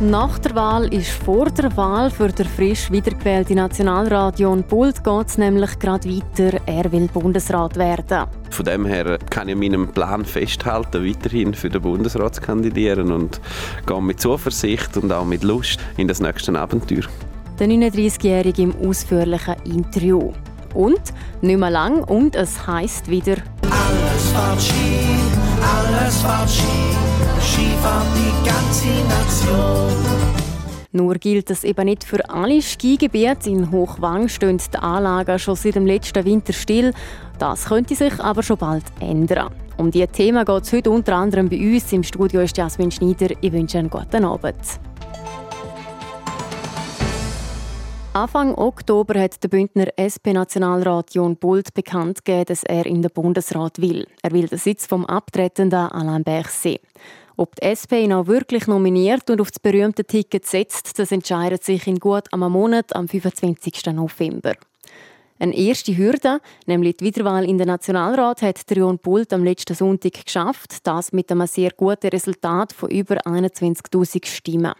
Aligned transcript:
Nach 0.00 0.38
der 0.38 0.54
Wahl 0.54 0.92
ist 0.92 1.08
vor 1.08 1.46
der 1.46 1.74
Wahl 1.74 2.10
für 2.10 2.28
den 2.28 2.44
frisch 2.44 2.90
wiedergewählten 2.90 3.56
Nationalrat 3.56 4.38
John 4.38 4.62
Bult 4.62 5.02
geht 5.02 5.26
es 5.26 5.38
nämlich 5.38 5.78
gerade 5.78 6.06
weiter. 6.06 6.60
Er 6.66 6.92
will 6.92 7.08
Bundesrat 7.08 7.76
werden. 7.76 8.26
Von 8.50 8.66
dem 8.66 8.84
her 8.84 9.18
kann 9.30 9.48
ich 9.48 9.54
an 9.54 9.60
meinem 9.60 9.88
Plan 9.88 10.26
festhalten, 10.26 11.02
weiterhin 11.02 11.54
für 11.54 11.70
den 11.70 11.80
Bundesrat 11.80 12.34
zu 12.34 12.42
kandidieren 12.42 13.10
und 13.10 13.40
gehe 13.86 14.02
mit 14.02 14.20
Zuversicht 14.20 14.98
und 14.98 15.10
auch 15.10 15.24
mit 15.24 15.42
Lust 15.42 15.80
in 15.96 16.08
das 16.08 16.20
nächste 16.20 16.58
Abenteuer. 16.58 17.04
Der 17.58 17.66
39-Jährige 17.66 18.64
im 18.64 18.76
ausführlichen 18.86 19.54
Interview. 19.64 20.30
Und 20.74 21.00
nicht 21.40 21.58
mehr 21.58 21.70
lang 21.70 22.04
und 22.04 22.36
es 22.36 22.66
heißt 22.66 23.08
wieder 23.08 23.36
Alles 23.62 24.62
Ski, 24.62 25.45
alles 25.66 26.20
fährt 26.22 26.50
Ski, 26.50 26.62
Ski 27.40 27.66
fährt 27.82 28.10
die 28.14 28.48
ganze 28.48 28.88
Nation. 29.08 30.26
Nur 30.92 31.14
gilt 31.16 31.50
es 31.50 31.64
eben 31.64 31.84
nicht 31.84 32.04
für 32.04 32.28
alle 32.30 32.62
Skigebiete. 32.62 33.50
In 33.50 33.70
Hochwang 33.70 34.28
stehen 34.28 34.56
die 34.58 34.78
Anlagen 34.78 35.38
schon 35.38 35.54
seit 35.54 35.74
dem 35.74 35.86
letzten 35.86 36.24
Winter 36.24 36.54
still. 36.54 36.94
Das 37.38 37.66
könnte 37.66 37.94
sich 37.94 38.18
aber 38.18 38.42
schon 38.42 38.56
bald 38.56 38.84
ändern. 39.00 39.52
Um 39.76 39.90
diese 39.90 40.08
Themen 40.08 40.44
geht 40.44 40.62
es 40.62 40.72
heute 40.72 40.90
unter 40.90 41.16
anderem 41.16 41.50
bei 41.50 41.58
uns. 41.58 41.92
Im 41.92 42.02
Studio 42.02 42.40
ist 42.40 42.56
Jasmin 42.56 42.90
Schneider. 42.90 43.34
Ich 43.42 43.52
wünsche 43.52 43.78
einen 43.78 43.90
guten 43.90 44.24
Abend. 44.24 44.56
Anfang 48.16 48.54
Oktober 48.54 49.20
hat 49.20 49.42
der 49.44 49.48
Bündner 49.50 49.88
SP-Nationalrat 50.00 51.14
John 51.14 51.36
Bult 51.36 51.74
bekannt 51.74 52.24
gegeben, 52.24 52.46
dass 52.46 52.64
er 52.64 52.86
in 52.86 53.02
den 53.02 53.10
Bundesrat 53.10 53.78
will. 53.78 54.06
Er 54.22 54.30
will 54.30 54.48
den 54.48 54.56
Sitz 54.56 54.86
vom 54.86 55.04
abtretenden 55.04 55.90
Alain 55.90 56.24
Berset. 56.24 56.80
Ob 57.36 57.56
die 57.56 57.66
SP 57.76 58.00
ihn 58.00 58.14
auch 58.14 58.26
wirklich 58.26 58.68
nominiert 58.68 59.28
und 59.28 59.42
auf 59.42 59.50
das 59.50 59.60
berühmte 59.60 60.02
Ticket 60.02 60.46
setzt, 60.46 60.98
das 60.98 61.12
entscheidet 61.12 61.62
sich 61.62 61.86
in 61.86 62.00
gut 62.00 62.32
einem 62.32 62.52
Monat, 62.52 62.96
am 62.96 63.06
25. 63.06 63.84
November. 63.92 64.54
Eine 65.38 65.54
erste 65.54 65.94
Hürde, 65.94 66.40
nämlich 66.64 66.96
die 66.96 67.04
Wiederwahl 67.04 67.44
in 67.44 67.58
den 67.58 67.68
Nationalrat, 67.68 68.40
hat 68.40 68.70
der 68.70 68.78
John 68.78 68.96
Bult 68.96 69.30
am 69.34 69.44
letzten 69.44 69.74
Sonntag 69.74 70.24
geschafft. 70.24 70.86
Das 70.86 71.12
mit 71.12 71.30
einem 71.30 71.46
sehr 71.46 71.72
guten 71.76 72.08
Resultat 72.08 72.72
von 72.72 72.88
über 72.88 73.18
21.000 73.26 74.24
Stimmen. 74.24 74.72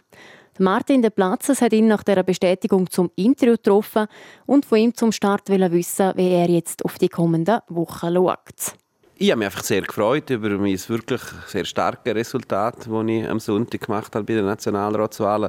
Martin 0.59 1.03
de 1.03 1.11
Platzes 1.11 1.61
hat 1.61 1.73
ihn 1.73 1.87
nach 1.87 2.03
der 2.03 2.23
Bestätigung 2.23 2.91
zum 2.91 3.11
Interview 3.17 3.57
getroffen 3.57 4.07
und 4.47 4.65
von 4.65 4.79
ihm 4.79 4.95
zum 4.95 5.13
Start 5.13 5.49
wissen, 5.49 6.13
wie 6.17 6.31
er 6.31 6.49
jetzt 6.49 6.85
auf 6.85 6.99
die 6.99 7.09
kommenden 7.09 7.61
Wochen 7.69 8.15
schaut. 8.15 8.86
Ich 9.19 9.31
habe 9.31 9.39
mich 9.39 9.47
einfach 9.47 9.65
sehr 9.65 9.81
gefreut 9.81 10.29
über 10.29 10.51
mein 10.59 10.79
wirklich 10.89 11.23
sehr 11.47 11.65
starkes 11.65 12.15
Resultat, 12.15 12.87
das 12.87 13.07
ich 13.07 13.27
am 13.27 13.41
Sonntag 13.41 13.81
gemacht 13.81 14.15
habe 14.15 14.27
bei 14.27 14.35
den 14.35 14.45
Nationalratswahlen. 14.45 15.49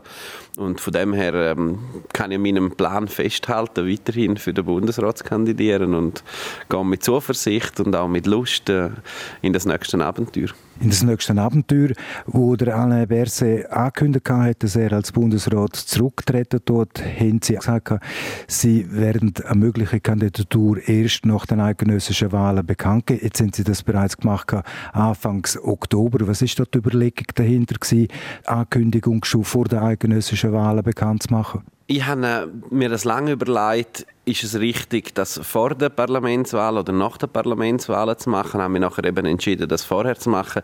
Und 0.55 0.79
von 0.79 0.93
dem 0.93 1.11
her 1.11 1.33
ähm, 1.33 1.79
kann 2.13 2.31
ich 2.31 2.39
meinem 2.39 2.71
Plan 2.71 3.09
festhalten, 3.09 3.85
weiterhin 3.85 4.37
für 4.37 4.53
den 4.53 4.63
Bundesrat 4.63 5.17
zu 5.17 5.25
kandidieren 5.25 5.95
und 5.95 6.23
gehe 6.69 6.85
mit 6.85 7.03
Zuversicht 7.03 7.81
und 7.81 7.93
auch 7.93 8.07
mit 8.07 8.25
Lust 8.25 8.69
äh, 8.69 8.89
in 9.41 9.51
das 9.51 9.65
nächste 9.65 10.03
Abenteuer. 10.03 10.47
In 10.79 10.89
das 10.89 11.03
nächste 11.03 11.35
Abenteuer, 11.35 11.89
wo 12.27 12.55
der 12.55 12.77
Alain 12.77 13.07
Berset 13.07 13.69
angekündigt 13.71 14.29
hat, 14.29 14.63
dass 14.63 14.75
er 14.75 14.93
als 14.93 15.11
Bundesrat 15.11 15.75
zurücktreten 15.75 16.63
tut, 16.63 17.01
haben 17.03 17.41
sie 17.43 17.55
gesagt, 17.55 17.93
sie 18.47 18.85
werden 18.91 19.33
eine 19.43 19.59
mögliche 19.59 19.99
Kandidatur 19.99 20.77
erst 20.87 21.25
nach 21.25 21.47
den 21.47 21.59
eidgenössischen 21.59 22.31
Wahlen 22.31 22.65
bekannt 22.65 23.07
geben. 23.07 23.21
Jetzt 23.23 23.41
haben 23.41 23.51
sie 23.57 23.63
das 23.63 23.83
bereits 23.83 24.17
gemacht, 24.17 24.53
Anfangs 24.93 25.57
Oktober. 25.61 26.27
Was 26.27 26.41
ist 26.41 26.57
dort 26.59 26.73
die 26.73 26.79
Überlegung 26.79 27.27
dahinter 27.35 27.75
gewesen, 27.75 28.07
Ankündigung 28.45 29.23
schon 29.25 29.43
vor 29.43 29.65
den 29.65 29.79
eidgenössischen 29.79 30.53
Wahlen 30.53 30.83
bekannt 30.83 31.23
zu 31.23 31.33
machen? 31.33 31.63
Ich 31.87 32.05
habe 32.05 32.51
mir 32.69 32.89
das 32.89 33.05
lange 33.05 33.31
überlegt, 33.31 34.05
ist 34.27 34.43
es 34.43 34.59
richtig, 34.59 35.15
das 35.15 35.39
vor 35.41 35.73
der 35.73 35.89
Parlamentswahl 35.89 36.77
oder 36.77 36.91
nach 36.91 37.17
der 37.17 37.27
Parlamentswahl 37.27 38.15
zu 38.17 38.29
machen? 38.29 38.61
Haben 38.61 38.73
wir 38.73 38.81
nachher 38.81 39.05
eben 39.05 39.25
entschieden, 39.25 39.69
das 39.69 39.85
vorher 39.85 40.17
zu 40.17 40.29
machen. 40.29 40.63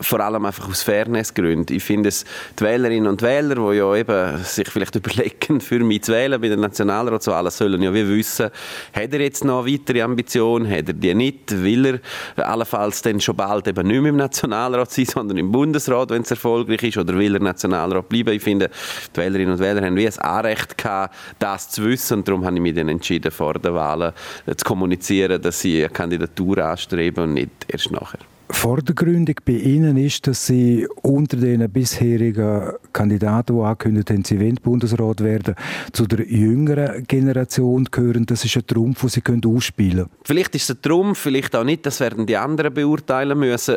Vor 0.00 0.18
allem 0.18 0.44
einfach 0.44 0.68
aus 0.68 0.82
Fairnessgründen. 0.82 1.76
Ich 1.76 1.84
finde 1.84 2.08
es, 2.08 2.24
die 2.58 2.64
Wählerinnen 2.64 3.06
und 3.06 3.22
Wähler, 3.22 3.54
die 3.54 3.76
ja 3.76 3.94
eben 3.94 4.42
sich 4.42 4.68
vielleicht 4.68 4.94
überlegen, 4.96 5.60
für 5.60 5.78
mich 5.78 6.02
zu 6.02 6.12
wählen 6.12 6.40
bei 6.40 6.48
der 6.48 6.56
Nationalratswahl, 6.56 7.48
sollen 7.52 7.80
ja 7.80 7.94
wie 7.94 8.08
wissen, 8.08 8.50
hat 8.92 9.12
er 9.12 9.20
jetzt 9.20 9.44
noch 9.44 9.64
weitere 9.64 10.02
Ambitionen, 10.02 10.68
hat 10.68 10.88
er 10.88 10.94
die 10.94 11.14
nicht, 11.14 11.62
will 11.62 12.00
er 12.36 12.48
allenfalls 12.48 13.02
dann 13.02 13.20
schon 13.20 13.36
bald 13.36 13.68
eben 13.68 13.86
nicht 13.86 14.00
mehr 14.00 14.10
im 14.10 14.16
Nationalrat 14.16 14.90
sein, 14.90 15.06
sondern 15.06 15.38
im 15.38 15.52
Bundesrat, 15.52 16.10
wenn 16.10 16.22
es 16.22 16.30
erfolgreich 16.32 16.82
ist, 16.82 16.96
oder 16.98 17.16
will 17.16 17.34
er 17.34 17.40
Nationalrat 17.40 18.08
bleiben? 18.08 18.34
Ich 18.34 18.42
finde, 18.42 18.70
die 19.14 19.20
Wählerinnen 19.20 19.52
und 19.52 19.60
Wähler 19.60 19.86
haben 19.86 19.96
wie 19.96 20.06
ein 20.06 20.18
Anrecht 20.18 20.76
gehabt, 20.76 21.14
das 21.38 21.70
zu 21.70 21.84
wissen, 21.84 22.18
und 22.18 22.28
darum 22.28 22.44
habe 22.44 22.56
ich 22.56 22.62
mich 22.62 22.74
dann 22.74 22.87
entschieden, 22.88 23.30
vor 23.30 23.54
den 23.54 23.74
Wahlen 23.74 24.12
zu 24.46 24.64
kommunizieren, 24.64 25.40
dass 25.40 25.60
sie 25.60 25.80
eine 25.80 25.90
Kandidatur 25.90 26.58
anstreben 26.58 27.24
und 27.24 27.34
nicht 27.34 27.50
erst 27.68 27.90
nachher. 27.90 28.20
Vor 28.50 28.78
der 28.80 28.94
Gründung 28.94 29.34
bei 29.44 29.52
Ihnen 29.52 29.98
ist, 29.98 30.26
dass 30.26 30.46
Sie 30.46 30.88
unter 31.02 31.36
den 31.36 31.70
bisherigen 31.70 32.72
Kandidaten, 32.94 33.54
die 33.54 33.62
angekündigt 33.62 34.10
haben, 34.10 34.24
sie 34.24 34.40
wollen 34.40 34.54
Bundesrat 34.54 35.22
werden, 35.22 35.54
zu 35.92 36.06
der 36.06 36.26
jüngeren 36.26 37.04
Generation 37.06 37.84
gehören. 37.90 38.24
Das 38.24 38.44
ist 38.46 38.56
ein 38.56 38.66
Trumpf, 38.66 39.00
den 39.12 39.42
Sie 39.42 39.48
ausspielen 39.48 39.96
können. 39.96 40.10
Vielleicht 40.24 40.54
ist 40.54 40.70
es 40.70 40.76
ein 40.76 40.82
Trumpf, 40.82 41.18
vielleicht 41.18 41.54
auch 41.54 41.64
nicht. 41.64 41.84
Das 41.84 42.00
werden 42.00 42.26
die 42.26 42.38
anderen 42.38 42.72
beurteilen 42.72 43.38
müssen 43.38 43.76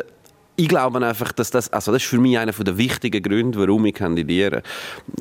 ich 0.62 0.68
glaube 0.68 1.04
einfach, 1.04 1.32
dass 1.32 1.50
das, 1.50 1.72
also 1.72 1.90
das 1.90 2.02
ist 2.02 2.08
für 2.08 2.18
mich 2.18 2.38
einer 2.38 2.52
der 2.52 2.78
wichtigen 2.78 3.20
Gründe, 3.20 3.58
warum 3.58 3.84
ich 3.84 3.94
kandidiere. 3.94 4.62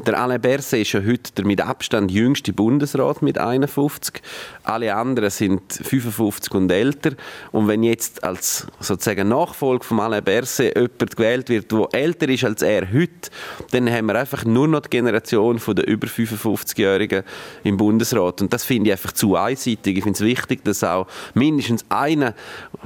Der 0.06 0.20
Alain 0.20 0.40
Berset 0.40 0.82
ist 0.82 0.92
ja 0.92 1.02
heute 1.04 1.32
der 1.36 1.46
mit 1.46 1.60
Abstand 1.60 2.12
jüngste 2.12 2.54
Bundesrat 2.54 3.24
mit 3.24 3.40
51. 3.40 4.22
Alle 4.62 4.94
anderen 4.94 5.32
sind 5.32 5.62
55 5.74 6.54
und 6.54 6.72
älter. 6.72 7.14
Und 7.52 7.68
wenn 7.68 7.82
jetzt 7.82 8.24
als 8.24 8.68
sozusagen 8.80 9.30
Nachfolger 9.30 9.84
von 9.84 10.00
Alain 10.00 10.24
Berset 10.24 10.76
jemand 10.76 11.16
gewählt 11.16 11.50
wird, 11.50 11.72
der 11.72 11.88
älter 11.92 12.30
ist 12.30 12.44
als 12.44 12.62
er 12.62 12.94
heute, 12.94 13.32
dann 13.72 13.92
haben 13.92 14.06
wir 14.06 14.20
einfach 14.20 14.46
nur 14.46 14.68
noch 14.68 14.82
die 14.82 14.92
Generation 14.92 15.60
der 15.70 15.88
über 15.88 16.06
55-Jährigen 16.06 17.24
im 17.64 17.78
Bundesrat. 17.78 18.42
Und 18.42 18.54
das 18.54 18.64
finde 18.64 18.90
ich 18.90 18.92
einfach 18.92 19.14
zu 19.14 19.36
einseitig. 19.36 19.98
Ich 19.98 20.04
finde 20.04 20.18
es 20.18 20.22
wichtig, 20.22 20.64
dass 20.64 20.84
auch 20.84 21.08
mindestens 21.34 21.84
einer 21.90 22.36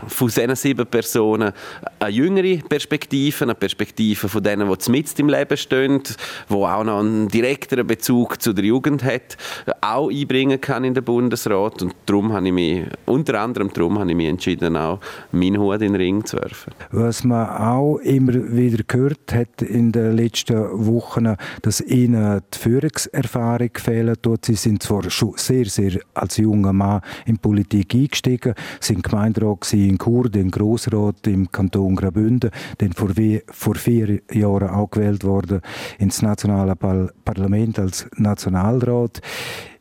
von 0.07 0.29
diesen 0.29 0.55
sieben 0.55 0.85
Personen 0.85 1.51
eine 1.99 2.11
jüngere 2.45 2.67
Perspektive, 2.67 3.44
eine 3.44 3.56
Perspektive 3.56 4.29
von 4.29 4.44
denen, 4.44 4.69
die 4.72 4.91
mit 4.91 5.19
im 5.19 5.29
Leben 5.29 5.57
stehen, 5.57 6.01
die 6.50 6.53
auch 6.53 6.83
noch 6.83 7.00
einen 7.00 7.28
direkteren 7.28 7.88
Bezug 7.88 8.41
zu 8.41 8.53
der 8.53 8.66
Jugend 8.66 9.03
hat, 9.03 9.38
auch 9.81 10.09
einbringen 10.09 10.59
kann 10.59 10.84
in 10.84 10.94
den 10.94 11.03
Bundesrat. 11.03 11.81
Und 11.81 11.95
darum 12.05 12.34
habe 12.34 12.47
ich 12.47 12.53
mich, 12.53 12.84
unter 13.05 13.39
anderem 13.39 13.72
darum 13.73 14.00
habe 14.00 14.09
ich 14.11 14.17
mich 14.17 14.28
entschieden, 14.28 14.75
auch 14.75 15.00
meinen 15.31 15.59
Hut 15.59 15.81
in 15.81 15.94
den 15.94 15.95
Ring 15.95 16.25
zu 16.25 16.38
werfen. 16.38 16.73
Was 16.91 17.23
man 17.23 17.50
auch 17.50 17.97
immer 17.97 18.34
wieder 18.34 18.84
gehört 18.84 19.34
hat 19.34 19.61
in 19.61 19.91
den 19.91 20.16
letzten 20.16 20.55
Wochen, 20.85 21.35
dass 21.61 21.81
ihnen 21.81 22.41
die 22.53 22.57
Führungserfahrung 22.57 23.72
fehlt. 23.75 24.19
Sie 24.41 24.55
sind 24.55 24.84
zwar 24.84 25.09
schon 25.09 25.34
sehr, 25.38 25.66
sehr 25.66 26.00
als 26.13 26.38
junger 26.38 26.73
Mann 26.73 27.01
in 27.25 27.38
Politik 27.38 27.94
eingestiegen, 27.94 28.53
sind 28.79 29.03
Gemeinderat 29.03 29.72
in 29.73 29.97
Chur, 29.97 30.29
den 30.29 30.51
Grossrat 30.51 31.28
im 31.28 31.51
Kanton 31.51 31.95
Graubünden, 31.95 32.25
dann 32.30 32.94
vor, 32.94 33.09
vor 33.47 33.75
vier 33.75 34.22
Jahren 34.32 34.70
auch 34.70 34.90
gewählt 34.90 35.23
worden 35.23 35.61
ins 35.99 36.22
nationale 36.22 36.76
Parlament 36.76 37.79
als 37.79 38.08
Nationalrat. 38.17 39.22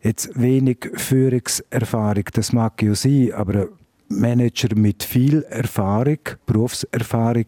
Jetzt 0.02 0.38
wenig 0.40 0.90
Führungserfahrung, 0.94 2.24
das 2.32 2.52
mag 2.52 2.82
ja 2.82 2.94
sein, 2.94 3.32
aber 3.32 3.68
Manager 4.08 4.76
mit 4.76 5.02
viel 5.02 5.42
Erfahrung, 5.44 6.18
Berufserfahrung, 6.46 7.46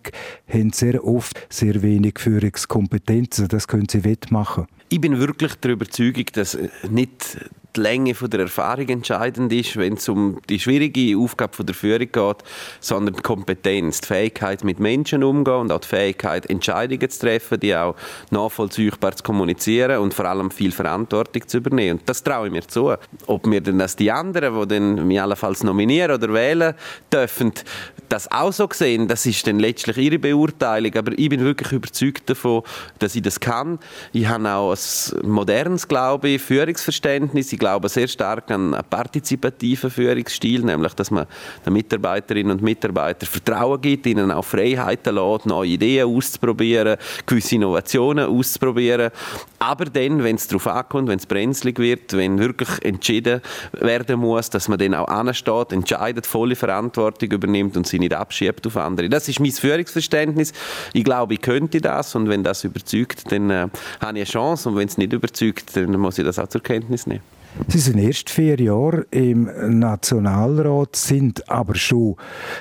haben 0.48 0.72
sehr 0.72 1.04
oft 1.04 1.46
sehr 1.50 1.82
wenig 1.82 2.18
Führungskompetenzen. 2.18 3.48
Das 3.48 3.68
können 3.68 3.88
sie 3.88 4.04
wettmachen. 4.04 4.66
Ich 4.88 5.00
bin 5.00 5.18
wirklich 5.18 5.54
der 5.56 5.72
Überzeugung, 5.72 6.26
dass 6.32 6.56
nicht 6.88 7.38
die 7.76 7.80
Länge 7.80 8.14
der 8.14 8.40
Erfahrung 8.40 8.88
entscheidend 8.88 9.52
ist, 9.52 9.76
wenn 9.76 9.94
es 9.94 10.08
um 10.08 10.40
die 10.48 10.58
schwierige 10.58 11.18
Aufgabe 11.18 11.64
der 11.64 11.74
Führung 11.74 12.10
geht, 12.10 12.36
sondern 12.80 13.14
die 13.14 13.22
Kompetenz, 13.22 14.00
die 14.00 14.06
Fähigkeit, 14.06 14.64
mit 14.64 14.80
Menschen 14.80 15.22
umzugehen 15.22 15.62
und 15.62 15.72
auch 15.72 15.80
die 15.80 15.88
Fähigkeit, 15.88 16.48
Entscheidungen 16.48 17.10
zu 17.10 17.20
treffen, 17.20 17.60
die 17.60 17.74
auch 17.74 17.96
nachvollziehbar 18.30 19.14
zu 19.16 19.22
kommunizieren 19.22 19.98
und 19.98 20.14
vor 20.14 20.26
allem 20.26 20.50
viel 20.50 20.72
Verantwortung 20.72 21.46
zu 21.46 21.58
übernehmen. 21.58 21.98
Und 21.98 22.08
das 22.08 22.22
traue 22.22 22.46
ich 22.46 22.52
mir 22.52 22.66
zu. 22.66 22.94
Ob 23.26 23.46
mir 23.46 23.60
dann 23.60 23.78
das 23.78 23.96
die 23.96 24.10
anderen, 24.10 24.68
die 24.68 25.02
mich 25.02 25.20
allenfalls 25.20 25.62
nominieren 25.62 26.12
oder 26.12 26.32
wählen 26.32 26.74
dürfen, 27.12 27.52
das 28.08 28.30
auch 28.30 28.52
so 28.52 28.68
sehen, 28.72 29.08
das 29.08 29.26
ist 29.26 29.46
dann 29.46 29.58
letztlich 29.58 29.96
ihre 29.96 30.18
Beurteilung, 30.18 30.94
aber 30.94 31.18
ich 31.18 31.28
bin 31.28 31.40
wirklich 31.40 31.72
überzeugt 31.72 32.28
davon, 32.30 32.62
dass 32.98 33.14
ich 33.14 33.22
das 33.22 33.40
kann. 33.40 33.78
Ich 34.12 34.26
habe 34.26 34.48
auch 34.50 34.72
ein 34.72 35.28
modernes, 35.28 35.86
glaube 35.86 36.28
ich, 36.30 36.42
Führungsverständnis. 36.42 37.52
Ich 37.52 37.58
glaube 37.58 37.88
sehr 37.88 38.08
stark 38.08 38.50
an 38.50 38.74
einen 38.74 38.84
partizipativen 38.88 39.90
Führungsstil, 39.90 40.62
nämlich, 40.62 40.94
dass 40.94 41.10
man 41.10 41.26
den 41.64 41.72
Mitarbeiterinnen 41.72 42.52
und 42.52 42.62
Mitarbeitern 42.62 43.28
Vertrauen 43.28 43.80
gibt, 43.80 44.06
ihnen 44.06 44.30
auch 44.30 44.44
Freiheiten 44.44 45.14
lässt, 45.14 45.46
neue 45.46 45.70
Ideen 45.70 46.08
auszuprobieren, 46.08 46.96
gewisse 47.26 47.56
Innovationen 47.56 48.26
auszuprobieren. 48.26 49.10
Aber 49.58 49.86
dann, 49.86 50.22
wenn 50.22 50.36
es 50.36 50.48
darauf 50.48 50.66
ankommt, 50.66 51.08
wenn 51.08 51.18
es 51.18 51.26
brenzlig 51.26 51.78
wird, 51.78 52.12
wenn 52.12 52.38
wirklich 52.38 52.68
entschieden 52.82 53.40
werden 53.72 54.20
muss, 54.20 54.50
dass 54.50 54.68
man 54.68 54.78
dann 54.78 54.94
auch 54.94 55.08
ansteht, 55.08 55.72
entscheidet, 55.72 56.26
volle 56.26 56.56
Verantwortung 56.56 57.30
übernimmt 57.30 57.76
und 57.76 57.86
sie 57.86 57.95
nicht 58.00 58.14
abschiebt 58.14 58.66
auf 58.66 58.76
andere. 58.76 59.08
Das 59.08 59.28
ist 59.28 59.40
mein 59.40 59.52
Führungsverständnis. 59.52 60.52
Ich 60.92 61.04
glaube, 61.04 61.34
ich 61.34 61.40
könnte 61.40 61.80
das 61.80 62.14
und 62.14 62.28
wenn 62.28 62.44
das 62.44 62.64
überzeugt, 62.64 63.30
dann 63.30 63.50
äh, 63.50 63.54
habe 63.54 63.70
ich 64.00 64.06
eine 64.06 64.24
Chance 64.24 64.68
und 64.68 64.76
wenn 64.76 64.88
es 64.88 64.98
nicht 64.98 65.12
überzeugt, 65.12 65.76
dann 65.76 65.92
muss 65.98 66.18
ich 66.18 66.24
das 66.24 66.38
auch 66.38 66.48
zur 66.48 66.62
Kenntnis 66.62 67.06
nehmen. 67.06 67.35
Sie 67.68 67.78
sind 67.78 67.98
erst 67.98 68.28
vier 68.28 68.60
Jahre 68.60 69.06
im 69.10 69.50
Nationalrat, 69.80 70.94
sind 70.94 71.48
aber 71.48 71.74
schon 71.74 72.16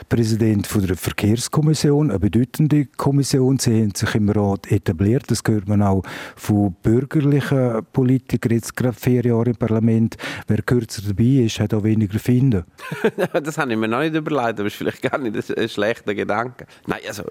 Präsident 0.08 0.66
von 0.68 0.88
der 0.88 0.96
Verkehrskommission, 0.96 2.10
eine 2.10 2.20
bedeutende 2.20 2.86
Kommission. 2.86 3.60
Sie 3.60 3.82
haben 3.82 3.94
sich 3.94 4.16
im 4.16 4.30
Rat 4.30 4.72
etabliert. 4.72 5.26
Das 5.28 5.44
hört 5.46 5.68
man 5.68 5.82
auch 5.82 6.04
von 6.36 6.76
bürgerlichen 6.82 7.86
Politikern, 7.92 8.54
jetzt 8.54 8.76
gerade 8.76 8.98
vier 8.98 9.24
Jahre 9.26 9.50
im 9.50 9.56
Parlament. 9.58 10.16
Wer 10.48 10.62
kürzer 10.62 11.02
dabei 11.06 11.44
ist, 11.46 11.60
hat 11.60 11.74
auch 11.74 11.84
weniger 11.84 12.18
finden. 12.18 12.64
das 13.34 13.58
habe 13.58 13.74
ich 13.74 13.78
mir 13.78 13.90
noch 13.90 14.00
nicht 14.00 14.16
überlegt, 14.16 14.60
aber 14.60 14.66
ist 14.66 14.76
vielleicht 14.76 15.02
gar 15.02 15.18
nicht 15.18 15.58
ein 15.58 15.70
schlechter 15.70 16.16
Gedanke. 16.16 16.66
Nein, 16.88 17.02
also 17.08 17.24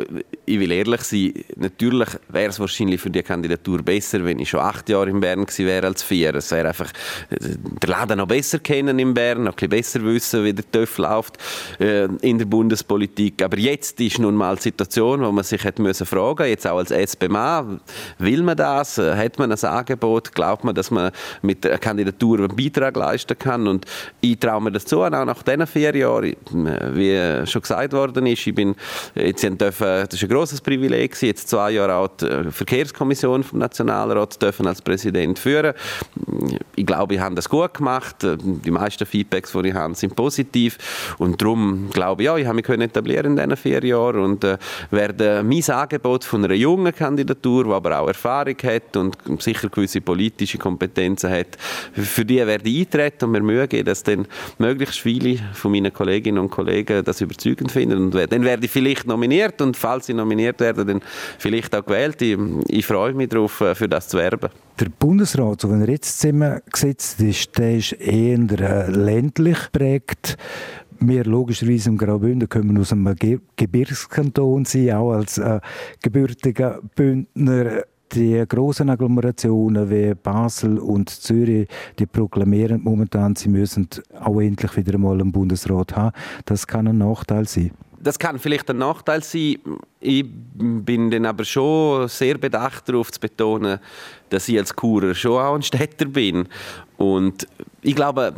ich 0.44 0.60
will 0.60 0.70
ehrlich 0.70 1.00
sein, 1.00 1.32
natürlich 1.56 2.10
wäre 2.28 2.50
es 2.50 2.60
wahrscheinlich 2.60 3.00
für 3.00 3.10
die 3.10 3.22
Kandidatur 3.22 3.82
besser, 3.82 4.24
wenn 4.24 4.38
ich 4.38 4.50
schon 4.50 4.60
acht 4.60 4.88
Jahre 4.88 5.08
in 5.08 5.20
Bern 5.20 5.46
gewesen 5.46 5.66
wäre 5.66 5.86
als 5.86 6.02
vier. 6.02 6.34
Es 6.34 6.50
wäre 6.50 6.68
einfach 6.68 6.92
den 7.58 7.90
Laden 7.90 8.18
noch 8.18 8.26
besser 8.28 8.58
kennen 8.58 8.98
in 8.98 9.14
Bern, 9.14 9.44
noch 9.44 9.52
ein 9.52 9.68
bisschen 9.68 9.70
besser 9.70 10.04
wissen, 10.04 10.44
wie 10.44 10.52
der 10.52 10.70
TÜV 10.70 10.98
läuft 10.98 11.38
äh, 11.80 12.04
in 12.22 12.38
der 12.38 12.46
Bundespolitik. 12.46 13.42
Aber 13.42 13.58
jetzt 13.58 14.00
ist 14.00 14.18
nun 14.18 14.34
mal 14.34 14.56
die 14.56 14.62
Situation, 14.62 15.22
wo 15.22 15.32
man 15.32 15.44
sich 15.44 15.62
hätte 15.64 15.82
müssen 15.82 16.06
fragen, 16.06 16.46
jetzt 16.46 16.66
auch 16.66 16.78
als 16.78 16.90
SP-Mann, 16.90 17.80
will 18.18 18.42
man 18.42 18.56
das? 18.56 18.98
Hat 18.98 19.38
man 19.38 19.52
ein 19.52 19.64
Angebot? 19.64 20.34
Glaubt 20.34 20.64
man, 20.64 20.74
dass 20.74 20.90
man 20.90 21.10
mit 21.42 21.64
der 21.64 21.78
Kandidatur 21.78 22.38
einen 22.38 22.56
Beitrag 22.56 22.96
leisten 22.96 23.38
kann? 23.38 23.66
Und 23.66 23.86
ich 24.20 24.38
traue 24.38 24.62
mir 24.62 24.72
das 24.72 24.86
zu, 24.86 25.02
auch 25.02 25.10
nach 25.10 25.42
diesen 25.42 25.66
vier 25.66 25.94
Jahren. 25.94 26.34
Wie 26.52 27.46
schon 27.46 27.62
gesagt 27.62 27.92
worden 27.92 28.26
ist, 28.26 28.46
ich 28.46 28.54
bin 28.54 28.74
jetzt 29.14 29.42
dürfen, 29.42 29.86
das 29.86 30.14
ist 30.14 30.22
ein 30.22 30.28
grosses 30.28 30.60
Privileg, 30.60 31.20
jetzt 31.22 31.48
zwei 31.48 31.72
Jahre 31.72 31.94
auch 31.94 32.08
die 32.08 32.50
Verkehrskommission 32.50 33.42
vom 33.42 33.58
Nationalrat 33.58 34.40
dürfen 34.40 34.66
als 34.66 34.82
Präsident 34.82 35.38
führen. 35.38 35.74
Ich 36.76 36.86
glaube, 36.86 37.14
ich 37.14 37.20
habe 37.20 37.34
das 37.34 37.43
das 37.44 37.48
gut 37.48 37.74
gemacht. 37.74 38.24
Äh, 38.24 38.36
die 38.38 38.70
meisten 38.70 39.06
Feedbacks, 39.06 39.52
die 39.52 39.68
ich 39.68 39.74
habe, 39.74 39.94
sind 39.94 40.16
positiv. 40.16 40.78
Und 41.18 41.40
darum 41.40 41.90
glaube 41.90 42.22
ich, 42.22 42.26
ja, 42.26 42.36
ich 42.36 42.46
habe 42.46 42.56
mich 42.56 42.68
etablieren 42.68 43.32
in 43.32 43.36
diesen 43.36 43.56
vier 43.56 43.84
Jahren 43.84 44.20
und 44.20 44.44
äh, 44.44 44.58
werde 44.90 45.42
mein 45.42 45.62
Angebot 45.70 46.24
von 46.24 46.44
einer 46.44 46.54
jungen 46.54 46.94
Kandidatur, 46.94 47.64
die 47.64 47.70
aber 47.70 48.00
auch 48.00 48.08
Erfahrung 48.08 48.56
hat 48.62 48.96
und 48.96 49.16
sicher 49.40 49.68
gewisse 49.68 50.00
politische 50.00 50.58
Kompetenzen 50.58 51.30
hat, 51.30 51.58
für 51.92 52.24
die 52.24 52.44
werde 52.46 52.68
ich 52.68 52.80
eintreten 52.80 53.26
und 53.26 53.32
mir 53.32 53.42
Mühe 53.42 53.68
geben, 53.68 53.86
dass 53.86 54.02
dann 54.02 54.26
möglichst 54.58 55.00
viele 55.00 55.38
von 55.52 55.72
meinen 55.72 55.92
Kolleginnen 55.92 56.38
und 56.38 56.50
Kollegen 56.50 57.04
das 57.04 57.20
überzeugend 57.20 57.70
finden. 57.70 57.98
Und 57.98 58.14
dann 58.14 58.44
werde 58.44 58.64
ich 58.64 58.70
vielleicht 58.70 59.06
nominiert 59.06 59.60
und 59.60 59.76
falls 59.76 60.08
ich 60.08 60.14
nominiert 60.14 60.60
werde, 60.60 60.84
dann 60.84 61.00
vielleicht 61.38 61.74
auch 61.74 61.84
gewählt. 61.84 62.20
Ich, 62.22 62.38
ich 62.68 62.86
freue 62.86 63.12
mich 63.12 63.28
darauf, 63.28 63.60
äh, 63.60 63.74
für 63.74 63.88
das 63.88 64.08
zu 64.08 64.18
werben. 64.18 64.50
Der 64.80 64.88
Bundesrat, 64.88 65.60
so 65.60 65.70
wie 65.70 65.82
er 65.82 65.88
jetzt 65.88 66.20
zusammengesetzt 66.20 67.20
ist, 67.20 67.56
der 67.58 67.76
ist 67.76 67.92
eher 67.92 68.90
ländlich 68.90 69.70
geprägt. 69.70 70.36
Wir 70.98 71.22
logischerweise 71.24 71.90
im 71.90 71.96
Graubünden 71.96 72.48
kommen 72.48 72.76
aus 72.78 72.90
einem 72.90 73.14
Ge 73.14 73.38
Gebirgskanton 73.54 74.64
sein, 74.64 74.90
auch 74.94 75.12
als 75.12 75.38
äh, 75.38 75.60
gebürtiger 76.02 76.80
Bündner 76.96 77.84
die 78.12 78.44
großen 78.48 78.90
Agglomerationen 78.90 79.90
wie 79.90 80.12
Basel 80.14 80.78
und 80.78 81.08
Zürich, 81.08 81.68
die 82.00 82.06
proklamieren 82.06 82.82
momentan, 82.82 83.36
sie 83.36 83.50
müssen 83.50 83.88
auch 84.18 84.40
endlich 84.40 84.76
wieder 84.76 84.94
einmal 84.94 85.20
einen 85.20 85.30
Bundesrat 85.30 85.94
haben. 85.94 86.16
Das 86.46 86.66
kann 86.66 86.88
ein 86.88 86.98
Nachteil 86.98 87.46
sein. 87.46 87.70
Das 88.04 88.18
kann 88.18 88.38
vielleicht 88.38 88.68
ein 88.68 88.78
Nachteil 88.78 89.22
sein. 89.22 89.56
Ich 89.98 90.26
bin 90.54 91.10
dann 91.10 91.24
aber 91.24 91.44
schon 91.44 92.06
sehr 92.08 92.36
bedacht 92.36 92.86
darauf 92.86 93.10
zu 93.10 93.18
betonen, 93.18 93.80
dass 94.28 94.46
ich 94.48 94.58
als 94.58 94.76
Kurer 94.76 95.14
schon 95.14 95.40
auch 95.42 95.54
ein 95.54 95.62
Städter 95.62 96.04
bin. 96.04 96.46
Und 96.98 97.46
ich 97.84 97.94
glaube, 97.94 98.32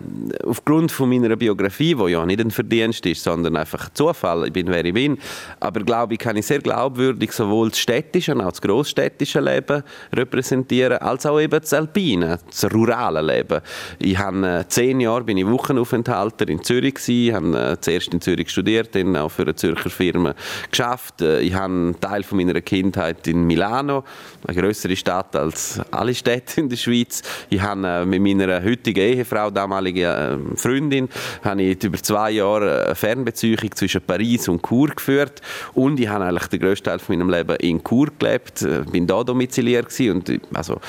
aufgrund 0.44 0.90
von 0.90 1.08
meiner 1.08 1.37
Biografie, 1.37 1.94
die 1.94 2.10
ja 2.10 2.26
nicht 2.26 2.40
ein 2.40 2.50
Verdienst 2.50 3.06
ist, 3.06 3.22
sondern 3.22 3.56
einfach 3.56 3.88
Zufall, 3.90 4.48
ich 4.48 4.52
bin, 4.52 4.66
wer 4.66 4.84
ich 4.84 4.93
bin, 4.93 5.19
aber 5.60 5.81
glaube 5.81 6.14
ich, 6.14 6.19
kann 6.19 6.37
ich 6.37 6.46
sehr 6.46 6.58
glaubwürdig 6.58 7.31
sowohl 7.31 7.70
das 7.70 7.78
städtische 7.78 8.32
als 8.32 8.40
auch 8.43 8.50
das 8.50 8.60
grossstädtische 8.60 9.38
Leben 9.38 9.84
repräsentieren, 10.12 10.98
als 10.98 11.26
auch 11.26 11.40
eben 11.40 11.60
das 11.60 11.72
alpine, 11.72 12.40
das 12.44 12.72
rurale 12.75 13.22
Leben. 13.22 13.60
Ich 14.00 14.19
habe 14.19 14.46
äh, 14.46 14.64
zehn 14.66 14.98
Jahre 14.98 15.22
bin 15.22 15.37
ich 15.37 15.46
Wochenaufenthalter 15.46 16.49
in 16.49 16.64
Zürich 16.64 16.94
gewesen, 16.94 17.34
habe 17.34 17.72
äh, 17.72 17.81
zuerst 17.81 18.12
in 18.12 18.20
Zürich 18.20 18.50
studiert, 18.50 18.96
dann 18.96 19.16
auch 19.16 19.28
für 19.28 19.42
eine 19.42 19.54
Zürcher 19.54 19.90
Firma 19.90 20.34
geschafft. 20.72 21.22
Äh, 21.22 21.42
ich 21.42 21.54
habe 21.54 21.72
einen 21.72 22.00
Teil 22.00 22.25
von 22.25 22.38
meiner 22.38 22.60
Kindheit 22.60 23.28
in 23.28 23.46
Milano, 23.46 24.02
eine 24.44 24.60
größere 24.60 24.96
Stadt 24.96 25.37
als 25.37 25.81
alle 25.92 26.14
Städte 26.14 26.60
in 26.60 26.69
der 26.69 26.76
Schweiz. 26.76 27.22
Ich 27.49 27.60
habe 27.60 28.04
mit 28.04 28.20
meiner 28.20 28.64
heutigen 28.64 29.00
Ehefrau 29.00 29.36
Ehefrau, 29.37 29.50
damalige 29.50 30.06
äh, 30.06 30.56
Freundin, 30.56 31.09
habe 31.44 31.62
ich 31.62 31.83
über 31.85 31.99
zwei 32.03 32.31
Jahre 32.33 32.87
eine 32.87 32.94
Fernbeziehung 32.94 33.71
zwischen 33.75 34.00
Paris 34.00 34.49
und 34.49 34.62
Chur 34.67 34.88
geführt 34.88 35.43
und 35.75 36.00
ich 36.00 36.09
habe 36.09 36.25
eigentlich 36.25 36.47
den 36.47 36.61
grössten 36.61 36.85
Teil 36.85 36.99
von 36.99 37.19
meinem 37.19 37.31
Leben 37.31 37.56
in 37.56 37.85
Chur 37.85 38.09
gelebt, 38.19 38.62
äh, 38.62 38.83
bin 38.91 39.06
da 39.06 39.23
domiziliert 39.23 39.88
und 40.00 40.29
äh, 40.29 40.41
also 40.55 40.81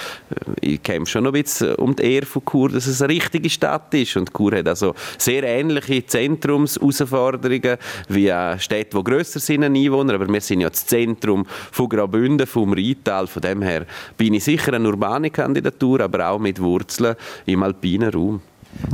ich 0.61 0.81
kämpfe 0.81 1.11
schon 1.11 1.23
noch 1.25 1.33
ein 1.33 1.43
bisschen 1.43 1.75
um 1.75 1.95
die 1.95 2.03
Ehre 2.03 2.25
von 2.25 2.43
Chur, 2.45 2.69
dass 2.69 2.87
es 2.87 3.01
eine 3.01 3.13
richtige 3.13 3.49
Stadt 3.49 3.93
ist 3.93 4.15
und 4.15 4.33
Chur 4.33 4.55
hat 4.55 4.67
also 4.67 4.95
sehr 5.17 5.43
ähnliche 5.43 6.05
Zentrumsausforderungen 6.05 7.77
wie 8.07 8.33
Städte, 8.59 8.97
die 8.97 9.03
grösser 9.03 9.39
sind 9.39 9.63
an 9.63 9.75
Einwohner, 9.75 10.13
aber 10.13 10.27
wir 10.31 10.41
sind 10.41 10.61
ja 10.61 10.69
das 10.69 10.85
Zentrum 10.85 11.45
von 11.71 11.89
Graubünden, 11.89 12.47
vom 12.47 12.73
Rheintal, 12.73 13.27
von 13.27 13.41
dem 13.41 13.61
her 13.61 13.85
bin 14.15 14.33
ich 14.33 14.43
sicher 14.45 14.73
eine 14.73 14.87
urbane 14.87 15.31
Kandidatur, 15.31 16.01
aber 16.01 16.29
auch 16.29 16.39
mit 16.39 16.61
Wurzeln 16.61 17.15
im 17.45 17.63
alpinen 17.63 18.09
Raum. 18.09 18.36